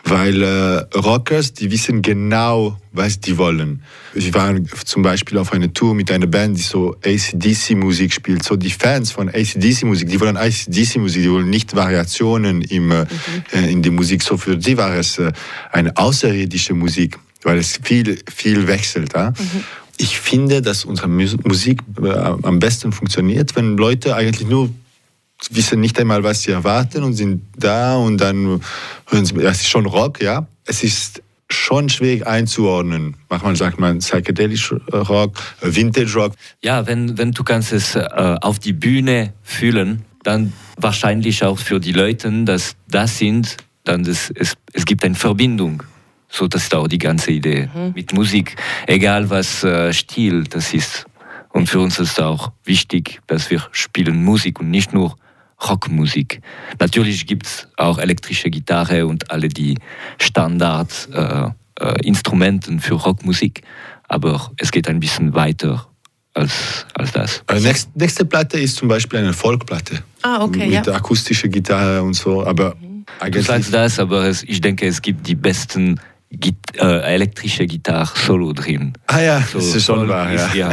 Weil 0.05 0.43
äh, 0.43 0.97
Rockers, 0.97 1.53
die 1.53 1.71
wissen 1.71 2.01
genau, 2.01 2.77
was 2.91 3.21
die 3.21 3.37
wollen. 3.37 3.83
Wir 4.13 4.33
waren 4.33 4.67
zum 4.83 5.01
Beispiel 5.01 5.37
auf 5.37 5.53
einer 5.53 5.71
Tour 5.73 5.95
mit 5.95 6.11
einer 6.11 6.27
Band, 6.27 6.57
die 6.57 6.61
so 6.61 6.97
ACDC-Musik 7.05 8.11
spielt. 8.13 8.43
So 8.43 8.57
die 8.57 8.69
Fans 8.69 9.11
von 9.11 9.29
ACDC-Musik, 9.29 10.09
die 10.09 10.19
wollen 10.19 10.35
ACDC-Musik, 10.35 11.23
die 11.23 11.31
wollen 11.31 11.49
nicht 11.49 11.73
Variationen 11.73 12.61
im, 12.63 12.91
äh, 12.91 13.05
äh, 13.53 13.71
in 13.71 13.81
die 13.81 13.91
Musik. 13.91 14.23
So 14.23 14.35
für 14.35 14.57
die 14.57 14.75
war 14.77 14.93
es 14.95 15.19
äh, 15.19 15.31
eine 15.71 15.95
außerirdische 15.95 16.73
Musik, 16.73 17.17
weil 17.43 17.57
es 17.59 17.79
viel, 17.81 18.19
viel 18.33 18.67
wechselt. 18.67 19.13
Ja? 19.13 19.33
Ich 19.97 20.19
finde, 20.19 20.61
dass 20.61 20.83
unsere 20.83 21.07
Mus- 21.07 21.37
Musik 21.45 21.79
äh, 22.03 22.09
am 22.09 22.59
besten 22.59 22.91
funktioniert, 22.91 23.55
wenn 23.55 23.77
Leute 23.77 24.15
eigentlich 24.15 24.49
nur 24.49 24.69
wissen 25.51 25.79
nicht 25.79 25.99
einmal, 25.99 26.23
was 26.23 26.43
sie 26.43 26.51
erwarten 26.51 27.03
und 27.03 27.13
sind 27.13 27.43
da 27.57 27.95
und 27.95 28.17
dann 28.17 28.61
hören 29.07 29.25
sie, 29.25 29.35
es 29.37 29.61
ist 29.61 29.69
schon 29.69 29.85
Rock, 29.85 30.21
ja. 30.21 30.47
Es 30.65 30.83
ist 30.83 31.21
schon 31.49 31.89
schwierig 31.89 32.25
einzuordnen. 32.25 33.15
Manchmal 33.29 33.55
sagt 33.55 33.79
man 33.79 33.99
Psychedelic 33.99 34.73
Rock, 34.91 35.35
Vintage 35.61 36.13
Rock. 36.15 36.33
Ja, 36.63 36.87
wenn, 36.87 37.17
wenn 37.17 37.31
du 37.31 37.43
kannst 37.43 37.73
es 37.73 37.95
äh, 37.95 38.37
auf 38.41 38.59
die 38.59 38.73
Bühne 38.73 39.33
fühlen, 39.43 40.03
dann 40.23 40.53
wahrscheinlich 40.77 41.43
auch 41.43 41.59
für 41.59 41.79
die 41.79 41.91
Leute, 41.91 42.31
dass 42.43 42.75
das 42.87 43.17
sind, 43.17 43.57
dann 43.83 44.03
das, 44.03 44.31
es, 44.33 44.55
es 44.71 44.85
gibt 44.85 45.03
eine 45.03 45.15
Verbindung. 45.15 45.83
So, 46.29 46.47
das 46.47 46.63
ist 46.63 46.73
auch 46.73 46.87
die 46.87 46.97
ganze 46.97 47.31
Idee 47.31 47.69
mit 47.93 48.11
Musik, 48.13 48.55
egal 48.87 49.29
was 49.29 49.63
äh, 49.63 49.93
Stil 49.93 50.45
das 50.45 50.73
ist. 50.73 51.05
Und 51.49 51.69
für 51.69 51.79
uns 51.79 51.99
ist 51.99 52.19
auch 52.19 52.51
wichtig, 52.63 53.21
dass 53.27 53.51
wir 53.51 53.61
spielen 53.71 54.23
Musik 54.23 54.59
und 54.59 54.71
nicht 54.71 54.93
nur 54.93 55.15
Rockmusik. 55.69 56.41
Natürlich 56.79 57.25
gibt 57.27 57.45
es 57.45 57.67
auch 57.77 57.97
elektrische 57.97 58.49
Gitarre 58.49 59.05
und 59.07 59.31
alle 59.31 59.47
die 59.49 59.77
Standard 60.19 61.09
äh, 61.13 61.49
äh, 61.79 62.05
Instrumenten 62.07 62.79
für 62.79 62.95
Rockmusik, 62.95 63.61
aber 64.07 64.51
es 64.57 64.71
geht 64.71 64.87
ein 64.87 64.99
bisschen 64.99 65.33
weiter 65.33 65.87
als, 66.33 66.85
als 66.95 67.11
das. 67.11 67.43
Äh, 67.47 67.59
nächste, 67.59 67.91
nächste 67.97 68.25
Platte 68.25 68.59
ist 68.59 68.75
zum 68.77 68.87
Beispiel 68.87 69.19
eine 69.19 69.33
Folkplatte. 69.33 70.03
Ah, 70.21 70.43
okay, 70.43 70.67
mit 70.67 70.85
ja. 70.87 70.93
akustischer 70.93 71.47
Gitarre 71.47 72.01
und 72.01 72.13
so, 72.13 72.45
aber 72.45 72.75
Du 73.19 73.25
eigentlich 73.25 73.45
sagst 73.45 73.73
das, 73.73 73.99
aber 73.99 74.25
es, 74.25 74.43
ich 74.43 74.61
denke, 74.61 74.87
es 74.87 75.01
gibt 75.01 75.27
die 75.27 75.35
besten 75.35 75.99
Git 76.31 76.55
äh, 76.77 77.01
elektrische 77.13 77.67
Gitarre-Solo 77.67 78.53
drin. 78.53 78.93
Ah 79.07 79.19
ja, 79.21 79.41
So, 79.41 79.59
das 79.59 79.75
ist 79.75 79.85
schon 79.85 80.07
wahr, 80.07 80.33
ist- 80.33 80.55
ja. 80.55 80.71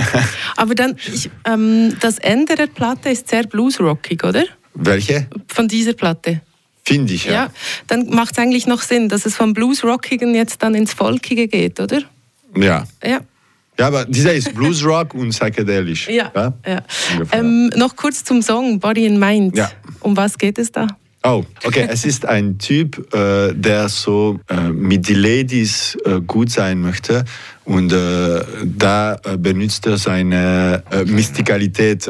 Aber 0.56 0.74
dann, 0.74 0.96
ich, 1.12 1.28
ähm, 1.44 1.94
das 2.00 2.18
Ende 2.18 2.54
der 2.54 2.68
Platte 2.68 3.10
ist 3.10 3.28
sehr 3.28 3.42
bluesrockig, 3.42 4.24
oder? 4.24 4.44
Welche? 4.74 5.26
Von 5.48 5.68
dieser 5.68 5.92
Platte. 5.94 6.40
Finde 6.84 7.12
ich, 7.12 7.24
Ja. 7.26 7.32
ja. 7.32 7.50
Dann 7.86 8.08
macht 8.10 8.32
es 8.32 8.38
eigentlich 8.38 8.66
noch 8.66 8.82
Sinn, 8.82 9.08
dass 9.08 9.26
es 9.26 9.36
vom 9.36 9.52
Bluesrockigen 9.52 10.34
jetzt 10.34 10.62
dann 10.62 10.74
ins 10.74 10.92
Folkige 10.92 11.46
geht, 11.46 11.78
oder? 11.78 12.02
Ja, 12.56 12.84
Ja. 13.04 13.20
ja 13.78 13.86
aber 13.86 14.06
dieser 14.06 14.32
ist 14.34 14.54
Bluesrock 14.54 15.14
und 15.14 15.30
psychedelisch. 15.30 16.08
Ja. 16.08 16.32
ja. 16.34 16.82
Ungefähr. 17.12 17.38
Ähm, 17.38 17.68
noch 17.76 17.94
kurz 17.96 18.24
zum 18.24 18.42
Song 18.42 18.80
Body 18.80 19.06
and 19.06 19.18
Mind. 19.20 19.56
Ja. 19.56 19.70
Um 20.00 20.16
was 20.16 20.36
geht 20.38 20.58
es 20.58 20.72
da? 20.72 20.88
Oh, 21.22 21.44
okay. 21.64 21.86
es 21.90 22.06
ist 22.06 22.24
ein 22.24 22.56
Typ, 22.58 23.14
äh, 23.14 23.52
der 23.52 23.90
so 23.90 24.40
äh, 24.48 24.70
mit 24.70 25.06
die 25.06 25.14
Ladies 25.14 25.98
äh, 26.06 26.20
gut 26.26 26.50
sein 26.50 26.80
möchte. 26.80 27.26
Und 27.64 27.92
äh, 27.92 28.40
da 28.64 29.16
äh, 29.24 29.36
benutzt 29.36 29.86
er 29.86 29.98
seine 29.98 30.82
äh, 30.90 31.04
Mystikalität. 31.04 32.08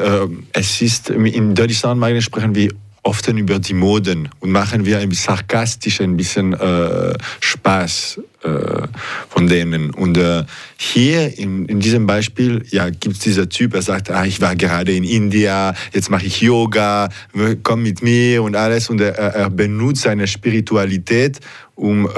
Es 0.53 0.81
ist 0.81 1.09
in 1.09 1.55
Sound 1.71 1.99
Magnet 1.99 2.23
sprechen 2.23 2.55
wir 2.55 2.71
oft 3.03 3.27
über 3.27 3.59
die 3.59 3.73
Moden 3.73 4.29
und 4.39 4.51
machen 4.51 4.85
wir 4.85 4.99
ein 4.99 5.09
bisschen 5.09 5.35
sarkastisch, 5.35 6.01
ein 6.01 6.17
bisschen 6.17 6.53
äh, 6.53 7.13
Spaß 7.39 8.19
äh, 8.43 8.49
von 9.29 9.47
denen. 9.47 9.89
Und 9.91 10.17
äh, 10.17 10.43
hier 10.77 11.37
in, 11.37 11.65
in 11.65 11.79
diesem 11.79 12.05
Beispiel 12.05 12.63
ja, 12.69 12.89
gibt 12.89 13.15
es 13.15 13.19
dieser 13.19 13.49
Typ, 13.49 13.73
er 13.73 13.81
sagt, 13.81 14.11
ah, 14.11 14.25
ich 14.25 14.39
war 14.39 14.55
gerade 14.55 14.93
in 14.93 15.03
India, 15.03 15.73
jetzt 15.93 16.11
mache 16.11 16.25
ich 16.25 16.41
Yoga, 16.41 17.09
komm 17.63 17.83
mit 17.83 18.03
mir 18.03 18.43
und 18.43 18.55
alles. 18.55 18.89
Und 18.89 19.01
er, 19.01 19.15
er 19.15 19.49
benutzt 19.49 20.03
seine 20.03 20.27
Spiritualität, 20.27 21.39
um 21.75 22.07
äh, 22.07 22.09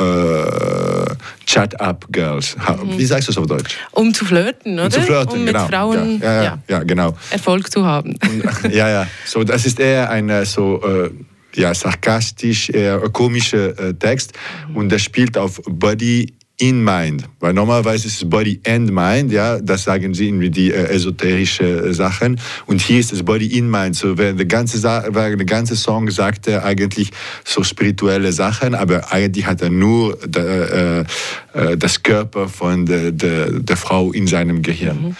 Chat 1.53 1.79
Up 1.79 2.07
Girls. 2.11 2.55
Ha- 2.57 2.79
Wie 2.83 3.05
sagst 3.05 3.27
du 3.27 3.31
es 3.31 3.37
auf 3.37 3.45
Deutsch? 3.45 3.77
Um 3.91 4.11
zu 4.11 4.25
flirten, 4.25 4.73
oder? 4.73 4.85
Um 4.85 4.91
zu 4.91 5.01
flirten, 5.01 5.33
um 5.33 5.43
mit 5.43 5.53
genau. 5.53 5.67
Frauen 5.67 6.19
ja, 6.19 6.33
ja, 6.33 6.43
ja, 6.43 6.59
ja, 6.67 6.83
genau. 6.83 7.15
Erfolg 7.29 7.71
zu 7.71 7.85
haben. 7.85 8.15
ja, 8.71 8.89
ja. 8.89 9.07
So, 9.25 9.43
das 9.43 9.63
ist 9.67 9.79
eher 9.79 10.09
ein 10.09 10.29
äh, 10.29 10.45
so 10.45 10.81
äh, 10.81 11.11
ja, 11.53 11.71
sarkastisch, 11.75 12.71
eher 12.71 12.99
komischer 13.09 13.77
äh, 13.77 13.93
Text 13.93 14.33
und 14.73 14.89
der 14.89 14.97
spielt 14.97 15.37
auf 15.37 15.61
Body 15.69 16.33
in 16.59 16.83
Mind, 16.83 17.27
weil 17.39 17.53
normalerweise 17.53 18.07
ist 18.07 18.21
es 18.21 18.29
Body 18.29 18.61
and 18.65 18.91
Mind, 18.91 19.31
ja, 19.31 19.59
das 19.59 19.83
sagen 19.83 20.13
sie 20.13 20.29
in 20.29 20.51
die 20.51 20.71
äh, 20.71 20.85
esoterische 20.93 21.63
äh, 21.63 21.93
Sachen. 21.93 22.39
Und 22.67 22.79
hier 22.79 22.99
ist 22.99 23.11
es 23.11 23.23
Body 23.23 23.57
in 23.57 23.69
Mind, 23.69 23.95
so 23.95 24.17
während 24.19 24.39
der 24.39 24.45
ganze, 24.45 24.77
Sa 24.77 25.01
der 25.09 25.35
ganze 25.45 25.75
Song 25.75 26.11
sagt 26.11 26.47
er 26.47 26.63
eigentlich 26.63 27.09
so 27.43 27.63
spirituelle 27.63 28.31
Sachen, 28.31 28.75
aber 28.75 29.11
eigentlich 29.11 29.47
hat 29.47 29.63
er 29.63 29.71
nur 29.71 30.15
der, 30.25 31.05
äh, 31.53 31.71
äh, 31.71 31.77
das 31.77 32.03
Körper 32.03 32.47
von 32.47 32.85
der, 32.85 33.11
der, 33.11 33.51
der 33.51 33.77
Frau 33.77 34.11
in 34.11 34.27
seinem 34.27 34.61
Gehirn. 34.61 35.17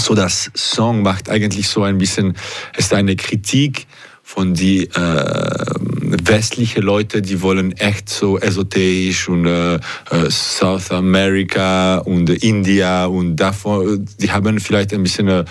So 0.00 0.14
das 0.14 0.50
Song 0.54 1.02
macht 1.02 1.30
eigentlich 1.30 1.68
so 1.68 1.84
ein 1.84 1.98
bisschen, 1.98 2.34
es 2.76 2.86
ist 2.86 2.94
eine 2.94 3.14
Kritik 3.14 3.86
von 4.22 4.54
die 4.54 4.84
äh, 4.84 5.64
westliche 6.28 6.80
Leute, 6.80 7.22
die 7.22 7.40
wollen 7.42 7.72
echt 7.72 8.08
so 8.08 8.38
esoterisch 8.38 9.28
und 9.28 9.46
äh, 9.46 9.74
äh, 9.74 9.80
South 10.30 10.90
America 10.90 11.98
und 11.98 12.30
äh, 12.30 12.34
India 12.34 13.06
und 13.06 13.36
davon, 13.36 14.06
die 14.20 14.30
haben 14.30 14.60
vielleicht 14.60 14.92
ein 14.94 15.02
bisschen 15.02 15.28
äh, 15.28 15.44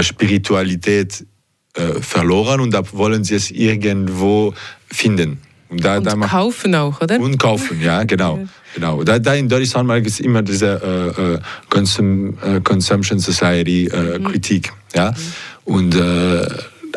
Spiritualität 0.00 1.26
äh, 1.74 2.00
verloren 2.00 2.60
und 2.60 2.72
da 2.72 2.82
wollen 2.92 3.24
sie 3.24 3.34
es 3.34 3.50
irgendwo 3.50 4.54
finden. 4.90 5.40
Und 5.68 5.84
da, 5.84 6.00
da 6.00 6.12
Und 6.12 6.18
macht- 6.18 6.32
kaufen 6.32 6.74
auch, 6.74 7.00
oder? 7.00 7.20
und 7.20 7.38
kaufen, 7.38 7.80
ja, 7.80 8.02
genau. 8.02 8.40
genau. 8.74 9.04
Da, 9.04 9.18
da 9.20 9.34
in 9.34 9.48
Sound 9.64 9.86
Mag 9.86 10.04
ist 10.04 10.20
immer 10.20 10.42
diese 10.42 11.14
äh, 11.16 11.34
äh, 11.34 11.38
Consum, 11.68 12.36
äh, 12.42 12.60
Consumption 12.60 13.20
Society 13.20 13.86
äh, 13.86 14.18
Kritik, 14.18 14.72
ja. 14.94 15.14
Und, 15.64 15.94
äh, 15.94 16.46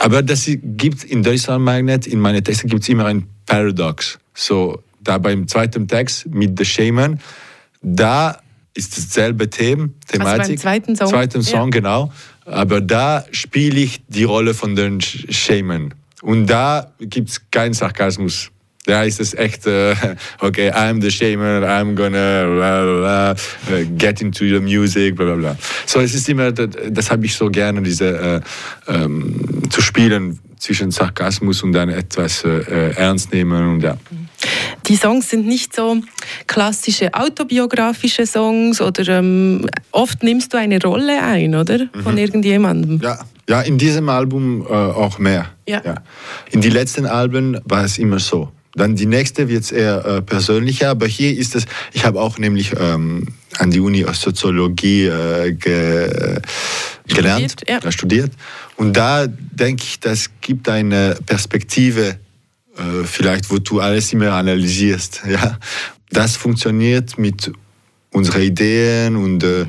aber 0.04 0.22
das 0.22 0.50
gibt 0.62 1.06
in 1.06 1.24
Sound 1.38 1.64
Magnet, 1.64 2.08
in 2.08 2.20
meinen 2.20 2.44
Texten 2.44 2.68
gibt 2.68 2.84
es 2.84 2.90
immer 2.90 3.06
ein 3.06 3.26
Paradox. 3.46 4.20
So, 4.34 4.84
da 5.00 5.18
beim 5.18 5.48
zweiten 5.48 5.88
Text 5.88 6.28
mit 6.28 6.60
The 6.60 6.66
Shaman, 6.66 7.22
da 7.82 8.38
ist 8.74 8.98
dasselbe 8.98 9.50
Thema, 9.50 9.88
Thematik. 10.06 10.40
Also 10.40 10.50
beim 10.50 10.58
zweiten 10.58 10.96
Song? 10.98 11.08
Zweiten 11.08 11.42
Ja. 11.42 11.44
Song, 11.44 11.72
genau. 11.72 12.12
Aber 12.46 12.82
da 12.82 13.24
spiele 13.32 13.80
ich 13.80 14.02
die 14.10 14.26
Rolle 14.26 14.54
von 14.54 14.76
den 14.76 15.00
Shaman. 15.00 15.94
Und 16.22 16.48
da 16.48 16.92
gibt 17.00 17.30
es 17.30 17.42
keinen 17.50 17.74
Sarkasmus. 17.74 18.52
Da 18.86 19.04
ist 19.04 19.20
es 19.20 19.34
echt, 19.34 19.66
äh, 19.68 19.96
okay, 20.40 20.72
I'm 20.72 21.02
the 21.02 21.10
shaman, 21.10 21.64
I'm 21.64 21.96
gonna 21.96 22.46
bla, 22.46 22.84
bla, 22.84 23.32
äh, 23.76 23.86
get 23.98 24.22
into 24.22 24.46
the 24.46 24.60
music, 24.60 25.16
bla 25.16 25.26
bla 25.26 25.36
bla. 25.36 25.58
So, 25.86 26.00
es 26.00 26.14
ist 26.14 26.28
immer, 26.30 26.52
das, 26.52 26.70
das 26.90 27.12
habe 27.12 27.26
ich 27.26 27.36
so 27.36 27.50
gerne, 27.50 27.82
diese, 27.82 28.42
äh, 28.88 28.94
ähm, 28.94 29.70
zu 29.70 29.82
spielen 29.82 30.40
zwischen 30.64 30.92
Sarkasmus 30.92 31.62
und 31.64 31.74
dann 31.74 31.90
etwas 31.90 32.44
äh, 32.46 32.92
ernst 32.96 33.34
nehmen 33.34 33.74
und 33.74 33.84
ja. 33.84 33.98
Die 34.88 34.96
Songs 34.96 35.30
sind 35.30 35.46
nicht 35.46 35.76
so 35.76 35.98
klassische 36.48 37.14
autobiografische 37.14 38.26
Songs 38.26 38.82
oder 38.82 39.20
ähm, 39.20 39.66
oft 39.92 40.24
nimmst 40.24 40.54
du 40.54 40.58
eine 40.58 40.82
Rolle 40.82 41.22
ein, 41.22 41.56
oder? 41.56 41.88
Von 42.04 42.18
irgendjemandem. 42.18 43.00
Ja, 43.02 43.20
ja 43.50 43.62
in 43.62 43.78
diesem 43.78 44.10
Album 44.10 44.66
äh, 44.66 44.74
auch 44.74 45.20
mehr. 45.20 45.50
Ja. 45.68 45.82
In 46.52 46.60
die 46.62 46.70
letzten 46.70 47.06
Alben 47.06 47.60
war 47.66 47.86
es 47.86 47.98
immer 47.98 48.20
so. 48.20 48.52
Dann 48.76 48.96
die 48.96 49.06
nächste 49.06 49.50
wird 49.50 49.72
eher 49.72 50.04
äh, 50.06 50.22
persönlicher, 50.22 50.90
aber 50.90 51.06
hier 51.06 51.38
ist 51.38 51.56
es, 51.56 51.66
ich 51.92 52.06
habe 52.06 52.20
auch 52.20 52.40
nämlich 52.40 52.74
ähm, 52.80 53.28
an 53.60 53.70
die 53.70 53.80
Uni 53.80 54.04
Soziologie 54.14 55.06
äh, 55.06 55.54
ge, 55.54 56.40
gelernt, 57.08 57.52
Studiert, 57.52 57.84
ja. 57.84 57.92
studiert. 57.92 58.32
Und 58.76 58.94
da 58.94 59.28
denke 59.28 59.84
ich, 59.84 60.00
das 60.00 60.30
gibt 60.42 60.68
eine 60.70 61.16
Perspektive, 61.26 62.18
äh, 62.78 63.04
vielleicht, 63.06 63.52
wo 63.52 63.60
du 63.60 63.80
alles 63.80 64.12
immer 64.12 64.32
analysierst. 64.32 65.22
Ja? 65.30 65.60
Das 66.10 66.36
funktioniert 66.36 67.18
mit 67.20 67.52
unseren 68.12 68.42
Ideen 68.42 69.16
und 69.16 69.44
äh, 69.44 69.62
äh, 69.62 69.66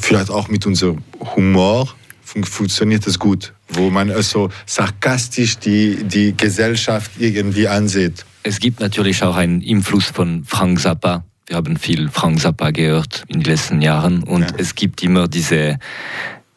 vielleicht 0.00 0.30
auch 0.30 0.48
mit 0.48 0.66
unserem 0.66 1.02
Humor. 1.36 1.94
Fun 2.28 2.44
funktioniert 2.44 3.06
es 3.06 3.18
gut, 3.18 3.54
wo 3.70 3.88
man 3.90 4.10
äh, 4.10 4.22
so 4.22 4.50
sarkastisch 4.66 5.58
die, 5.58 5.96
die 6.04 6.36
Gesellschaft 6.36 7.12
irgendwie 7.18 7.68
ansieht. 7.68 8.24
Es 8.42 8.60
gibt 8.60 8.80
natürlich 8.80 9.22
auch 9.22 9.36
einen 9.36 9.62
Einfluss 9.66 10.06
von 10.06 10.44
Frank 10.44 10.80
Zappa. 10.80 11.24
Wir 11.46 11.56
haben 11.56 11.76
viel 11.78 12.10
Frank 12.10 12.40
Zappa 12.40 12.70
gehört 12.70 13.24
in 13.28 13.40
den 13.40 13.50
letzten 13.52 13.80
Jahren 13.80 14.22
und 14.22 14.42
Ja. 14.42 14.56
es 14.58 14.74
gibt 14.74 15.02
immer 15.02 15.26
diese, 15.28 15.78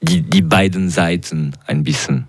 die, 0.01 0.21
die 0.21 0.41
beiden 0.41 0.89
Seiten 0.89 1.53
ein 1.67 1.83
bisschen. 1.83 2.27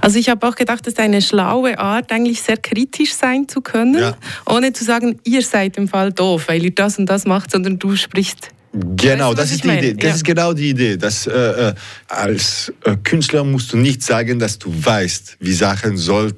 Also 0.00 0.18
ich 0.18 0.28
habe 0.28 0.46
auch 0.48 0.56
gedacht, 0.56 0.80
das 0.86 0.94
ist 0.94 0.98
eine 1.00 1.22
schlaue 1.22 1.78
Art, 1.78 2.10
eigentlich 2.10 2.42
sehr 2.42 2.56
kritisch 2.56 3.14
sein 3.14 3.46
zu 3.48 3.60
können, 3.60 3.96
Ja. 3.98 4.16
ohne 4.46 4.72
zu 4.72 4.84
sagen, 4.84 5.20
ihr 5.24 5.42
seid 5.42 5.76
im 5.76 5.86
Fall 5.86 6.12
doof, 6.12 6.46
weil 6.48 6.64
ihr 6.64 6.74
das 6.74 6.98
und 6.98 7.06
das 7.06 7.24
macht, 7.26 7.52
sondern 7.52 7.78
du 7.78 7.94
sprichst. 7.94 8.48
Genau, 8.72 9.30
Weißt 9.30 9.38
du, 9.38 9.42
das 9.42 9.50
ist 9.52 9.64
die 9.64 9.68
meine? 9.68 9.80
Idee. 9.88 9.94
Das 9.94 10.08
Ja. 10.10 10.14
ist 10.16 10.24
genau 10.24 10.52
die 10.52 10.70
Idee. 10.70 10.96
Dass, 10.96 11.26
äh, 11.26 11.32
äh, 11.32 11.74
als 12.08 12.72
äh, 12.84 12.96
Künstler 13.02 13.42
musst 13.44 13.72
du 13.72 13.76
nicht 13.76 14.02
sagen, 14.02 14.38
dass 14.38 14.58
du 14.58 14.72
weißt, 14.72 15.38
wie 15.40 15.52
Sachen 15.52 15.96
soll, 15.96 16.32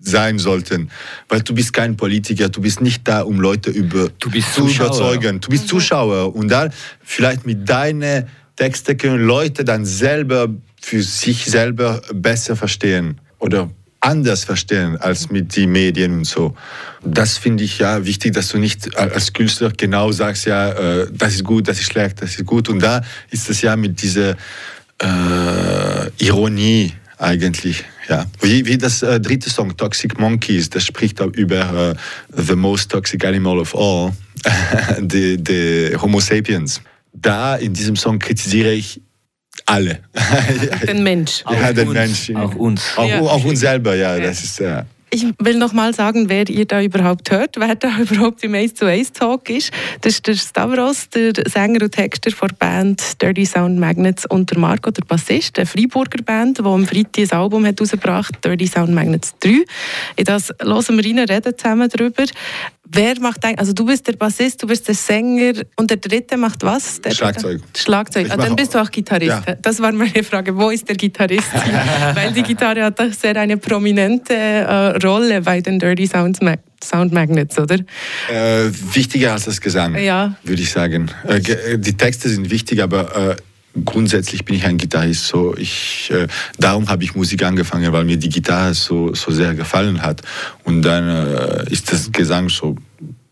sein 0.00 0.38
sollten, 0.38 0.90
weil 1.28 1.42
du 1.42 1.54
bist 1.54 1.72
kein 1.72 1.96
Politiker, 1.96 2.48
du 2.48 2.62
bist 2.62 2.80
nicht 2.80 3.06
da, 3.06 3.20
um 3.20 3.38
Leute 3.38 3.70
über, 3.70 4.08
Du 4.18 4.30
bist 4.30 4.54
zu 4.54 4.62
Zuschauer. 4.66 4.86
überzeugen. 4.86 5.40
Du 5.40 5.48
bist 5.50 5.68
Zuschauer 5.68 6.34
und 6.34 6.48
dann 6.48 6.72
vielleicht 7.04 7.46
mit 7.46 7.68
deinen 7.68 8.26
Texten 8.56 8.96
können 8.96 9.24
Leute 9.24 9.62
dann 9.64 9.84
selber 9.84 10.48
für 10.80 11.02
sich 11.02 11.44
selber 11.44 12.00
besser 12.14 12.56
verstehen 12.56 13.20
oder 13.38 13.70
anders 14.00 14.44
verstehen 14.44 14.96
als 14.96 15.30
mit 15.30 15.54
den 15.56 15.72
Medien 15.72 16.12
und 16.18 16.24
so. 16.24 16.54
Das 17.04 17.38
finde 17.38 17.64
ich 17.64 17.78
ja 17.78 18.04
wichtig, 18.04 18.32
dass 18.34 18.48
du 18.48 18.58
nicht 18.58 18.96
als 18.96 19.32
Künstler 19.32 19.70
genau 19.76 20.10
sagst, 20.12 20.46
ja, 20.46 20.70
äh, 20.70 21.06
das 21.12 21.34
ist 21.34 21.44
gut, 21.44 21.68
das 21.68 21.78
ist 21.78 21.92
schlecht, 21.92 22.22
das 22.22 22.30
ist 22.30 22.46
gut. 22.46 22.68
Und 22.68 22.80
da 22.80 23.02
ist 23.30 23.48
es 23.50 23.60
ja 23.60 23.76
mit 23.76 24.00
dieser 24.02 24.36
äh, 25.02 26.10
Ironie 26.18 26.92
eigentlich. 27.18 27.84
Ja. 28.08 28.26
Wie, 28.40 28.66
wie 28.66 28.78
das 28.78 29.02
äh, 29.02 29.20
dritte 29.20 29.50
Song, 29.50 29.76
Toxic 29.76 30.18
Monkeys, 30.18 30.70
das 30.70 30.84
spricht 30.84 31.20
auch 31.20 31.32
über 31.32 31.94
äh, 31.94 32.42
The 32.42 32.56
Most 32.56 32.90
Toxic 32.90 33.24
Animal 33.24 33.58
of 33.58 33.74
All, 33.76 34.12
die, 35.00 35.36
die 35.36 35.96
Homo 36.00 36.20
sapiens. 36.20 36.80
Da 37.12 37.56
in 37.56 37.74
diesem 37.74 37.96
Song 37.96 38.18
kritisiere 38.18 38.72
ich 38.72 39.00
alle. 39.70 40.00
Den 40.86 41.02
Mensch. 41.02 41.44
ja, 41.50 41.72
den 41.72 41.88
uns, 41.88 41.94
Menschen. 41.94 42.36
auch 42.36 42.54
uns. 42.54 42.82
Auch, 42.96 43.08
Ja. 43.08 43.20
auch 43.20 43.44
uns 43.44 43.60
selber, 43.60 43.94
ja. 43.94 44.18
Das 44.18 44.42
ist, 44.42 44.58
ja. 44.60 44.84
Ich 45.12 45.26
will 45.40 45.58
noch 45.58 45.72
mal 45.72 45.92
sagen, 45.92 46.28
wer 46.28 46.48
ihr 46.48 46.66
da 46.66 46.80
überhaupt 46.80 47.32
hört, 47.32 47.56
wer 47.58 47.74
da 47.74 47.98
überhaupt 48.00 48.44
im 48.44 48.54
Ace 48.54 48.74
to 48.74 48.86
Ace 48.86 49.12
Talk 49.12 49.50
ist. 49.50 49.72
Das 50.02 50.14
ist 50.14 50.26
der 50.28 50.34
Stavros, 50.34 51.08
der 51.08 51.32
Sänger 51.48 51.82
und 51.82 51.92
Texter 51.92 52.30
der 52.30 52.54
Band 52.56 53.20
Dirty 53.20 53.44
Sound 53.44 53.78
Magnets 53.80 54.24
und 54.26 54.50
der 54.52 54.58
Marco, 54.58 54.92
der 54.92 55.02
Bassist, 55.04 55.58
eine 55.58 55.66
Freiburger 55.66 56.22
Band, 56.22 56.58
die 56.58 56.62
am 56.64 56.86
Freitag 56.86 57.32
ein 57.32 57.38
Album 57.38 57.66
hat 57.66 57.80
rausgebracht 57.80 58.36
hat, 58.36 58.44
Dirty 58.44 58.68
Sound 58.68 58.94
Magnets 58.94 59.34
3. 59.40 59.64
In 60.14 60.24
das 60.24 60.52
hören 60.62 60.96
wir 60.96 61.04
rein, 61.04 61.18
reden 61.18 61.58
zusammen 61.58 61.88
darüber. 61.92 62.24
Wer 62.92 63.20
macht 63.20 63.44
eigentlich, 63.44 63.60
also 63.60 63.72
du 63.72 63.84
bist 63.86 64.06
der 64.08 64.14
Bassist, 64.14 64.62
du 64.62 64.66
bist 64.66 64.88
der 64.88 64.94
Sänger 64.96 65.52
und 65.76 65.90
der 65.90 65.98
Dritte 65.98 66.36
macht 66.36 66.62
was? 66.64 67.00
Der 67.00 67.12
Schlagzeug. 67.12 67.60
Dritte? 67.60 67.80
Schlagzeug. 67.80 68.26
Ah, 68.30 68.36
dann 68.36 68.56
bist 68.56 68.74
du 68.74 68.78
auch 68.82 68.90
Gitarrist. 68.90 69.42
Ja. 69.46 69.54
Das 69.62 69.80
war 69.80 69.92
meine 69.92 70.24
Frage. 70.24 70.56
Wo 70.56 70.70
ist 70.70 70.88
der 70.88 70.96
Gitarrist? 70.96 71.48
Weil 72.14 72.32
die 72.32 72.42
Gitarre 72.42 72.82
hat 72.84 72.98
doch 72.98 73.12
sehr 73.12 73.36
eine 73.36 73.56
prominente 73.58 74.34
äh, 74.34 74.96
Rolle 75.06 75.40
bei 75.42 75.60
den 75.60 75.78
Dirty 75.78 76.06
Sounds 76.06 76.40
Mag 76.40 76.58
Sound 76.82 77.12
Magnets, 77.12 77.58
oder? 77.58 77.76
Äh, 77.76 78.70
wichtiger 78.94 79.34
als 79.34 79.44
das 79.44 79.60
Gesang, 79.60 79.96
Ja. 79.98 80.34
würde 80.42 80.62
ich 80.62 80.70
sagen. 80.70 81.10
Äh, 81.28 81.78
die 81.78 81.96
Texte 81.96 82.28
sind 82.30 82.50
wichtig, 82.50 82.82
aber 82.82 83.32
äh, 83.32 83.36
grundsätzlich 83.84 84.44
bin 84.44 84.56
ich 84.56 84.64
ein 84.64 84.78
Gitarrist. 84.78 85.26
So 85.26 85.56
ich, 85.56 86.10
äh, 86.12 86.26
darum 86.58 86.88
habe 86.88 87.04
ich 87.04 87.14
Musik 87.14 87.42
angefangen, 87.42 87.92
weil 87.92 88.04
mir 88.04 88.16
die 88.16 88.28
Gitarre 88.28 88.74
so, 88.74 89.14
so 89.14 89.30
sehr 89.30 89.54
gefallen 89.54 90.02
hat. 90.02 90.22
Und 90.64 90.82
dann 90.82 91.08
äh, 91.08 91.70
ist 91.70 91.92
das 91.92 92.10
Gesang 92.12 92.48
so 92.48 92.76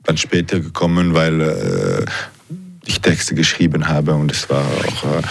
dann 0.05 0.17
später 0.17 0.61
gekommen, 0.61 1.15
weil 1.15 1.41
äh, 1.41 2.05
ich 2.87 3.01
Texte 3.01 3.35
geschrieben 3.35 3.89
habe 3.89 4.15
und 4.15 4.33
es 4.33 4.49
war 4.49 4.65
auch... 4.65 5.05
Äh, 5.05 5.23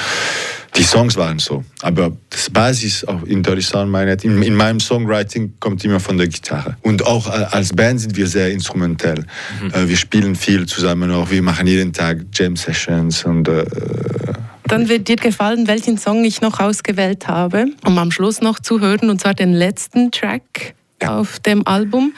die 0.75 0.83
Songs 0.83 1.15
waren 1.17 1.39
so, 1.39 1.63
aber 1.81 2.15
das 2.29 2.51
Basis 2.51 3.03
auch 3.03 3.23
in 3.23 3.41
Dirty 3.41 3.63
Sound 3.63 3.89
Magnet, 3.89 4.23
in, 4.23 4.43
in 4.43 4.53
meinem 4.53 4.79
Songwriting 4.79 5.53
kommt 5.59 5.83
immer 5.83 5.99
von 5.99 6.17
der 6.19 6.27
Gitarre. 6.27 6.77
Und 6.83 7.03
auch 7.03 7.27
äh, 7.27 7.45
als 7.49 7.73
Band 7.73 7.99
sind 7.99 8.15
wir 8.15 8.27
sehr 8.27 8.51
instrumentell. 8.51 9.25
Äh, 9.73 9.87
wir 9.87 9.97
spielen 9.97 10.35
viel 10.35 10.67
zusammen 10.67 11.09
auch, 11.11 11.31
wir 11.31 11.41
machen 11.41 11.65
jeden 11.65 11.93
Tag 11.93 12.25
Jam 12.31 12.55
Sessions 12.55 13.25
und 13.25 13.49
Dann 14.67 14.89
wird 14.89 15.07
dir 15.07 15.15
gefallen, 15.15 15.67
welchen 15.67 15.97
Song 15.97 16.23
ich 16.25 16.41
noch 16.41 16.59
ausgewählt 16.59 17.27
habe, 17.27 17.65
um 17.85 17.97
am 17.97 18.11
Schluss 18.11 18.41
noch 18.41 18.59
zu 18.59 18.79
hören, 18.81 19.09
und 19.09 19.21
zwar 19.21 19.33
den 19.33 19.53
letzten 19.53 20.11
Track 20.11 20.73
Ja. 21.01 21.17
auf 21.19 21.39
dem 21.39 21.65
Album. 21.67 22.13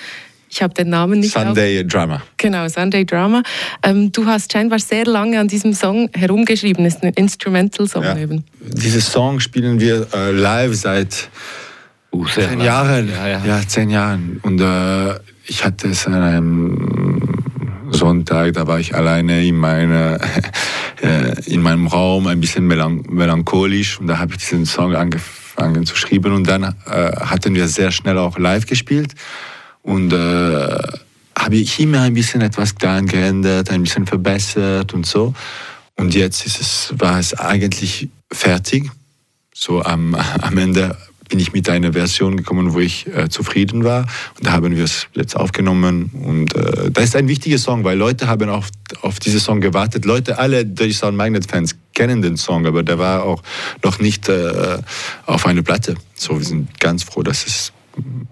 Ich 0.52 0.64
habe 0.64 0.74
den 0.74 0.90
Namen 0.90 1.20
nicht 1.20 1.36
auf. 1.38 1.44
Sunday 1.44 1.86
Drama. 1.86 2.24
Genau, 2.38 2.68
Sunday 2.68 3.06
Drama. 3.06 3.44
Ähm, 3.84 4.12
du 4.12 4.26
hast 4.26 4.52
scheinbar 4.52 4.80
sehr 4.80 5.06
lange 5.06 5.40
an 5.40 5.48
diesem 5.48 5.74
Song 5.74 6.10
herumgeschrieben. 6.14 6.86
Es 6.86 6.96
ist 6.96 7.04
ein 7.04 7.14
Instrumental-Song 7.14 8.04
Ja. 8.04 8.18
eben. 8.18 8.44
Diesen 8.60 9.02
Song 9.02 9.40
spielen 9.40 9.80
wir 9.80 10.08
äh, 10.14 10.32
live 10.32 10.74
seit 10.76 11.30
Uh, 12.12 12.26
zehn 12.26 12.58
lang. 12.58 12.62
Jahren. 12.62 13.08
Ja, 13.10 13.28
ja. 13.28 13.46
Ja, 13.46 13.62
zehn 13.68 13.92
Jahren. 13.92 14.40
Und 14.42 14.60
äh, 14.60 15.14
ich 15.46 15.64
hatte 15.64 15.90
es 15.90 16.08
an 16.08 16.16
einem 16.16 17.44
Sonntag, 17.92 18.54
da 18.54 18.68
war 18.68 18.80
ich 18.80 18.96
alleine 18.96 19.46
in, 19.46 19.56
meine, 19.56 20.20
äh, 21.02 21.42
in 21.46 21.62
meinem 21.62 21.88
Raum, 21.88 22.28
ein 22.28 22.40
bisschen 22.40 22.68
melan 22.68 23.04
melancholisch. 23.10 24.00
Und 24.00 24.08
da 24.08 24.20
habe 24.20 24.34
ich 24.34 24.40
diesen 24.40 24.66
Song 24.66 24.96
angefangen 24.96 25.86
zu 25.86 25.96
schreiben. 25.96 26.34
Und 26.34 26.48
dann 26.48 26.64
äh, 26.64 27.12
hatten 27.20 27.56
wir 27.56 27.68
sehr 27.68 27.92
schnell 27.92 28.18
auch 28.18 28.38
live 28.38 28.66
gespielt. 28.66 29.14
Und 29.82 30.14
äh, 30.14 30.78
habe 31.38 31.56
ich 31.56 31.80
immer 31.80 32.02
ein 32.02 32.14
bisschen 32.14 32.42
etwas 32.42 32.76
daran 32.76 33.06
geändert, 33.06 33.72
ein 33.72 33.84
bisschen 33.84 34.06
verbessert 34.06 34.94
und 34.94 35.06
so. 35.06 35.34
Und 35.96 36.14
jetzt 36.14 36.46
ist 36.46 36.62
es, 36.62 36.94
war 36.98 37.20
es 37.20 37.34
eigentlich 37.34 38.10
fertig. 38.32 38.90
So 39.54 39.84
am, 39.84 40.16
am 40.42 40.58
Ende 40.58 40.96
bin 41.30 41.40
ich 41.40 41.54
mit 41.54 41.70
einer 41.70 41.94
Version 41.94 42.36
gekommen, 42.36 42.74
wo 42.74 42.80
ich 42.80 43.08
äh, 43.08 43.30
zufrieden 43.30 43.84
war. 43.84 44.08
Und 44.38 44.48
da 44.48 44.52
haben 44.52 44.76
wir 44.76 44.84
es 44.84 45.08
jetzt 45.14 45.36
aufgenommen. 45.36 46.10
Und 46.26 46.56
äh, 46.56 46.92
das 46.92 47.06
ist 47.06 47.16
ein 47.16 47.28
wichtiger 47.28 47.58
Song, 47.58 47.84
weil 47.84 47.98
Leute 47.98 48.28
haben 48.28 48.50
auf, 48.50 48.70
auf 49.02 49.20
diesen 49.20 49.40
Song 49.40 49.62
gewartet. 49.62 50.06
Leute, 50.06 50.38
alle 50.40 50.66
Dirty 50.66 50.94
Sound 50.94 51.16
Magnet 51.16 51.50
Fans 51.50 51.76
kennen 51.94 52.22
den 52.22 52.36
Song, 52.36 52.66
aber 52.66 52.84
der 52.84 52.98
war 53.00 53.24
auch 53.24 53.42
noch 53.84 54.00
nicht 54.00 54.28
äh, 54.28 54.80
auf 55.26 55.46
einer 55.46 55.62
Platte. 55.62 55.96
So, 56.16 56.38
wir 56.38 56.46
sind 56.46 56.80
ganz 56.80 57.04
froh, 57.04 57.24
dass 57.24 57.46
es 57.46 57.72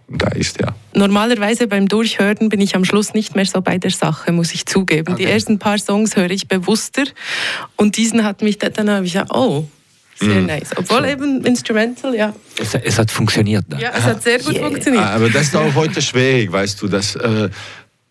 da 0.08 0.28
ist, 0.30 0.62
ja. 0.62 0.74
Normalerweise 0.94 1.68
beim 1.68 1.88
Durchhören 1.88 2.48
bin 2.50 2.62
ich 2.62 2.76
am 2.76 2.86
Schluss 2.86 3.14
nicht 3.14 3.36
mehr 3.36 3.46
so 3.46 3.62
bei 3.62 3.78
der 3.78 3.92
Sache, 3.92 4.32
muss 4.32 4.54
ich 4.54 4.66
zugeben. 4.66 5.16
Die 5.18 5.24
Okay. 5.26 5.34
ersten 5.34 5.60
paar 5.60 5.78
Songs 5.78 6.16
höre 6.16 6.32
ich 6.32 6.48
bewusster 6.48 7.04
und 7.76 7.98
diesen 7.98 8.24
hat 8.24 8.42
mich 8.42 8.58
dann, 8.60 8.74
dann 8.74 8.90
habe 8.90 9.06
ich 9.06 9.14
gesagt, 9.14 9.32
oh, 9.34 9.68
sehr 10.20 10.42
Mhm. 10.42 10.46
nice. 10.48 10.70
Obwohl 10.76 11.06
eben 11.06 11.46
Instrumental, 11.46 12.16
ja. 12.16 12.34
Es, 12.60 12.74
es 12.74 12.98
hat 13.00 13.12
funktioniert. 13.12 13.66
Da. 13.70 13.78
Ja, 13.78 13.92
es 13.96 14.04
hat 14.04 14.24
sehr 14.24 14.40
gut 14.40 14.58
funktioniert. 14.58 15.04
Aber 15.04 15.30
das 15.30 15.44
ist 15.44 15.56
auch 15.56 15.76
heute 15.76 16.02
schwierig, 16.02 16.52
weißt 16.52 16.82
du, 16.82 16.88
dass 16.88 17.16
äh, 17.16 17.50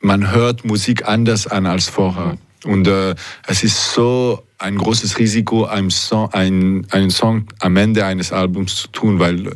man 0.00 0.30
hört 0.30 0.64
Musik 0.64 1.06
anders 1.08 1.46
an 1.46 1.66
als 1.66 1.88
vorher. 1.88 2.36
Und 2.64 2.86
äh, 2.88 3.14
es 3.46 3.62
ist 3.64 3.92
so 3.92 4.42
ein 4.58 4.78
großes 4.78 5.18
Risiko, 5.18 5.64
einen 5.64 5.90
Song, 5.90 6.32
ein, 6.32 6.86
einen 6.90 7.10
Song 7.10 7.46
am 7.60 7.76
Ende 7.76 8.04
eines 8.04 8.32
Albums 8.32 8.76
zu 8.76 8.88
tun, 8.88 9.18
weil 9.18 9.48
äh, 9.48 9.52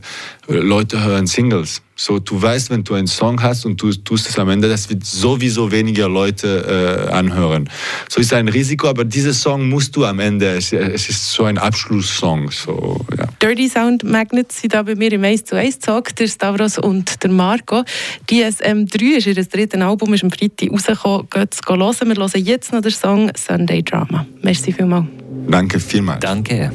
Leute 0.48 1.02
hören 1.02 1.26
Singles. 1.26 1.82
So, 1.96 2.18
du 2.18 2.40
weißt, 2.40 2.70
wenn 2.70 2.82
du 2.82 2.94
einen 2.94 3.06
Song 3.06 3.42
hast 3.42 3.66
und 3.66 3.80
du 3.80 3.92
tust 3.92 4.26
es 4.26 4.38
am 4.38 4.48
Ende, 4.48 4.70
das 4.70 4.88
wird 4.88 5.04
sowieso 5.04 5.70
weniger 5.70 6.08
Leute 6.08 7.06
äh, 7.06 7.12
anhören. 7.12 7.68
So 8.08 8.22
ist 8.22 8.32
ein 8.32 8.48
Risiko, 8.48 8.88
aber 8.88 9.04
dieser 9.04 9.34
Song 9.34 9.68
musst 9.68 9.94
du 9.96 10.06
am 10.06 10.18
Ende, 10.18 10.46
es, 10.56 10.72
es 10.72 11.10
ist 11.10 11.30
so 11.30 11.44
ein 11.44 11.58
Abschlusssong. 11.58 12.50
So, 12.50 13.04
ja. 13.18 13.26
Dirty 13.42 13.68
Sound 13.68 14.02
Magnets 14.02 14.62
sind 14.62 14.72
da 14.72 14.82
bei 14.82 14.94
mir 14.94 15.12
im 15.12 15.24
Ace 15.24 15.44
zu 15.44 15.56
Ace 15.56 15.78
Talk, 15.78 16.16
der 16.16 16.26
Stavros 16.26 16.78
und 16.78 17.22
der 17.22 17.30
Marco. 17.30 17.84
DSM3 18.30 19.18
ist 19.18 19.26
ihr 19.26 19.34
drittes 19.34 19.78
Album, 19.78 20.14
ist 20.14 20.24
am 20.24 20.30
Freitag 20.30 20.72
rausgekommen. 20.72 21.28
Geht 21.28 21.54
es 21.54 21.60
hören. 21.68 22.08
Wir 22.08 22.16
hören 22.16 22.44
jetzt 22.44 22.72
noch 22.72 22.80
den 22.80 22.92
Song 22.92 23.30
Sunday 23.36 23.82
Drama. 23.82 24.24
Merci 24.42 24.72
vielmals. 24.72 24.99
Danke 25.48 25.81
vielmals. 25.81 26.20
Danke. 26.20 26.70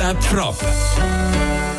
Aus 0.00 0.06
der 0.06 0.18